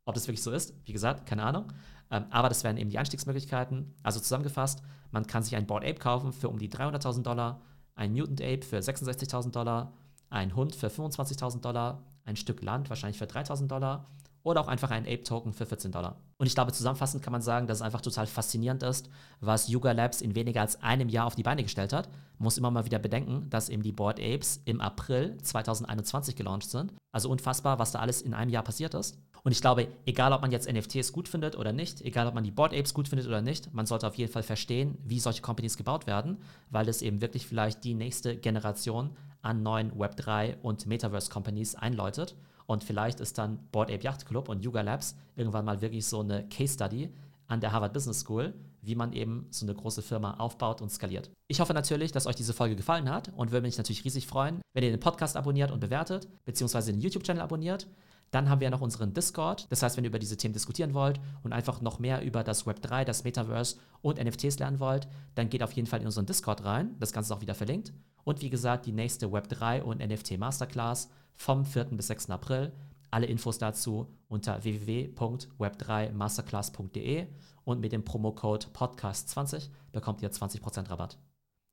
Ob 0.06 0.16
das 0.16 0.28
wirklich 0.28 0.44
so 0.44 0.52
ist, 0.52 0.74
wie 0.86 0.94
gesagt, 0.94 1.26
keine 1.26 1.44
Ahnung. 1.44 1.72
Ähm, 2.12 2.26
aber 2.30 2.50
das 2.50 2.64
wären 2.64 2.78
eben 2.78 2.90
die 2.90 2.98
Einstiegsmöglichkeiten. 2.98 3.94
Also 4.04 4.20
zusammengefasst, 4.20 4.82
man 5.12 5.28
kann 5.28 5.44
sich 5.44 5.56
ein 5.56 5.66
Board 5.66 5.84
Ape 5.84 6.00
kaufen 6.00 6.34
für 6.34 6.50
um 6.50 6.60
die 6.60 6.70
300.000 6.70 7.24
Dollar, 7.24 7.62
ein 7.96 8.12
Mutant 8.12 8.42
Ape 8.42 8.64
für 8.64 8.80
66.000 8.80 9.52
Dollar, 9.52 9.94
ein 10.30 10.56
Hund 10.56 10.76
für 10.76 10.88
25.000 10.88 11.62
Dollar, 11.62 12.04
ein 12.26 12.36
Stück 12.36 12.62
Land 12.62 12.90
wahrscheinlich 12.90 13.18
für 13.18 13.26
3.000 13.26 13.68
Dollar 13.68 14.08
oder 14.44 14.62
auch 14.62 14.68
einfach 14.68 14.92
einen 14.92 15.08
Ape-Token 15.08 15.54
für 15.54 15.66
14 15.66 15.92
Dollar. 15.92 16.18
Und 16.38 16.48
ich 16.48 16.56
glaube, 16.56 16.74
zusammenfassend 16.74 17.24
kann 17.24 17.32
man 17.32 17.42
sagen, 17.42 17.68
dass 17.68 17.78
es 17.78 17.82
einfach 17.82 18.02
total 18.02 18.28
faszinierend 18.28 18.84
ist, 18.84 19.10
was 19.40 19.70
Yuga 19.70 19.94
Labs 19.94 20.22
in 20.22 20.36
weniger 20.36 20.62
als 20.62 20.82
einem 20.84 21.10
Jahr 21.10 21.26
auf 21.26 21.36
die 21.36 21.44
Beine 21.44 21.64
gestellt 21.64 21.94
hat. 21.94 22.10
Man 22.38 22.46
muss 22.46 22.58
immer 22.58 22.72
mal 22.72 22.86
wieder 22.86 23.00
bedenken, 23.00 23.50
dass 23.50 23.70
eben 23.70 23.84
die 23.84 23.94
Board 23.94 24.20
Apes 24.20 24.62
im 24.66 24.82
April 24.82 25.38
2021 25.42 26.36
gelauncht 26.36 26.70
sind. 26.70 26.94
Also 27.14 27.30
unfassbar, 27.30 27.80
was 27.80 27.92
da 27.92 28.00
alles 28.00 28.22
in 28.22 28.34
einem 28.34 28.52
Jahr 28.52 28.64
passiert 28.64 28.94
ist. 28.94 29.18
Und 29.44 29.52
ich 29.52 29.62
glaube, 29.62 29.88
egal 30.06 30.32
ob 30.32 30.42
man 30.42 30.52
jetzt 30.52 30.72
NFTs 30.72 31.12
gut 31.12 31.28
findet 31.28 31.58
oder 31.58 31.74
nicht, 31.74 32.02
egal 32.02 32.28
ob 32.28 32.34
man 32.34 32.44
die 32.44 32.52
Board 32.52 32.74
Apes 32.74 32.94
gut 32.94 33.10
findet 33.10 33.28
oder 33.28 33.42
nicht, 33.42 33.74
man 33.74 33.86
sollte 33.86 34.08
auf 34.08 34.16
jeden 34.16 34.32
Fall 34.32 34.44
verstehen, 34.44 34.98
wie 35.04 35.20
solche 35.20 35.42
Companies 35.42 35.78
gebaut 35.78 36.08
werden, 36.08 36.38
weil 36.70 36.88
es 36.88 37.02
eben 37.02 37.22
wirklich 37.22 37.46
vielleicht 37.46 37.84
die 37.84 37.94
nächste 37.94 38.38
Generation 38.38 39.12
an 39.42 39.62
neuen 39.62 39.92
Web3 39.92 40.62
und 40.62 40.86
Metaverse 40.86 41.30
Companies 41.30 41.76
einläutet. 41.76 42.36
Und 42.66 42.84
vielleicht 42.84 43.20
ist 43.20 43.38
dann 43.38 43.60
Board 43.72 43.92
Ape 43.92 44.04
Yacht 44.04 44.26
Club 44.26 44.50
und 44.50 44.64
Yuga 44.64 44.82
Labs 44.82 45.16
irgendwann 45.36 45.66
mal 45.66 45.82
wirklich 45.82 46.06
so 46.06 46.22
eine 46.22 46.48
Case 46.50 46.74
Study 46.74 47.10
an 47.48 47.60
der 47.60 47.72
Harvard 47.72 47.94
Business 47.94 48.22
School, 48.22 48.54
wie 48.82 48.96
man 48.96 49.14
eben 49.14 49.48
so 49.50 49.66
eine 49.66 49.76
große 49.76 50.02
Firma 50.02 50.36
aufbaut 50.36 50.82
und 50.82 50.92
skaliert. 50.92 51.30
Ich 51.48 51.60
hoffe 51.60 51.74
natürlich, 51.74 52.12
dass 52.12 52.28
euch 52.28 52.36
diese 52.36 52.54
Folge 52.54 52.76
gefallen 52.76 53.10
hat 53.10 53.32
und 53.36 53.52
würde 53.52 53.66
mich 53.66 53.78
natürlich 53.78 54.04
riesig 54.04 54.28
freuen, 54.28 54.62
wenn 54.74 54.84
ihr 54.84 54.92
den 54.92 55.00
Podcast 55.00 55.38
abonniert 55.38 55.72
und 55.72 55.80
bewertet, 55.80 56.28
beziehungsweise 56.46 56.92
den 56.92 57.02
YouTube-Channel 57.02 57.42
abonniert. 57.42 57.88
Dann 58.34 58.50
haben 58.50 58.60
wir 58.62 58.72
noch 58.72 58.82
unseren 58.82 59.14
Discord. 59.14 59.68
Das 59.70 59.84
heißt, 59.84 59.96
wenn 59.96 60.06
ihr 60.06 60.10
über 60.10 60.18
diese 60.18 60.38
Themen 60.38 60.56
diskutieren 60.56 60.96
wollt 60.96 61.20
und 61.44 61.54
einfach 61.54 61.82
noch 61.82 62.00
mehr 62.00 62.24
über 62.24 62.44
das 62.44 62.66
Web 62.66 62.82
3, 62.82 63.06
das 63.06 63.24
Metaverse 63.24 63.78
und 64.02 64.18
NFTs 64.18 64.58
lernen 64.58 64.80
wollt, 64.80 65.08
dann 65.36 65.50
geht 65.50 65.62
auf 65.62 65.74
jeden 65.74 65.88
Fall 65.88 66.00
in 66.00 66.08
unseren 66.08 66.26
Discord 66.26 66.66
rein. 66.66 66.96
Das 67.00 67.14
Ganze 67.14 67.32
ist 67.32 67.38
auch 67.38 67.42
wieder 67.42 67.54
verlinkt. 67.54 67.94
Und 68.24 68.42
wie 68.42 68.50
gesagt, 68.50 68.88
die 68.88 68.92
nächste 68.92 69.32
Web 69.32 69.50
3 69.50 69.84
und 69.84 70.00
NFT 70.00 70.40
Masterclass 70.40 71.12
vom 71.36 71.64
4. 71.64 71.84
bis 71.92 72.08
6. 72.08 72.32
April. 72.32 72.74
Alle 73.12 73.28
Infos 73.28 73.60
dazu 73.60 74.08
unter 74.30 74.64
www.web3masterclass.de 74.64 77.28
und 77.66 77.82
mit 77.82 77.92
dem 77.92 78.04
Promocode 78.04 78.66
Podcast20 78.74 79.70
bekommt 79.92 80.24
ihr 80.24 80.32
20% 80.32 80.90
Rabatt. 80.90 81.20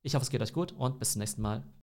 Ich 0.03 0.15
hoffe, 0.15 0.25
es 0.25 0.31
geht 0.31 0.43
euch 0.43 0.53
gut 0.53 0.73
und 0.73 0.99
bis 0.99 1.13
zum 1.13 1.21
nächsten 1.21 1.41
Mal. 1.41 1.63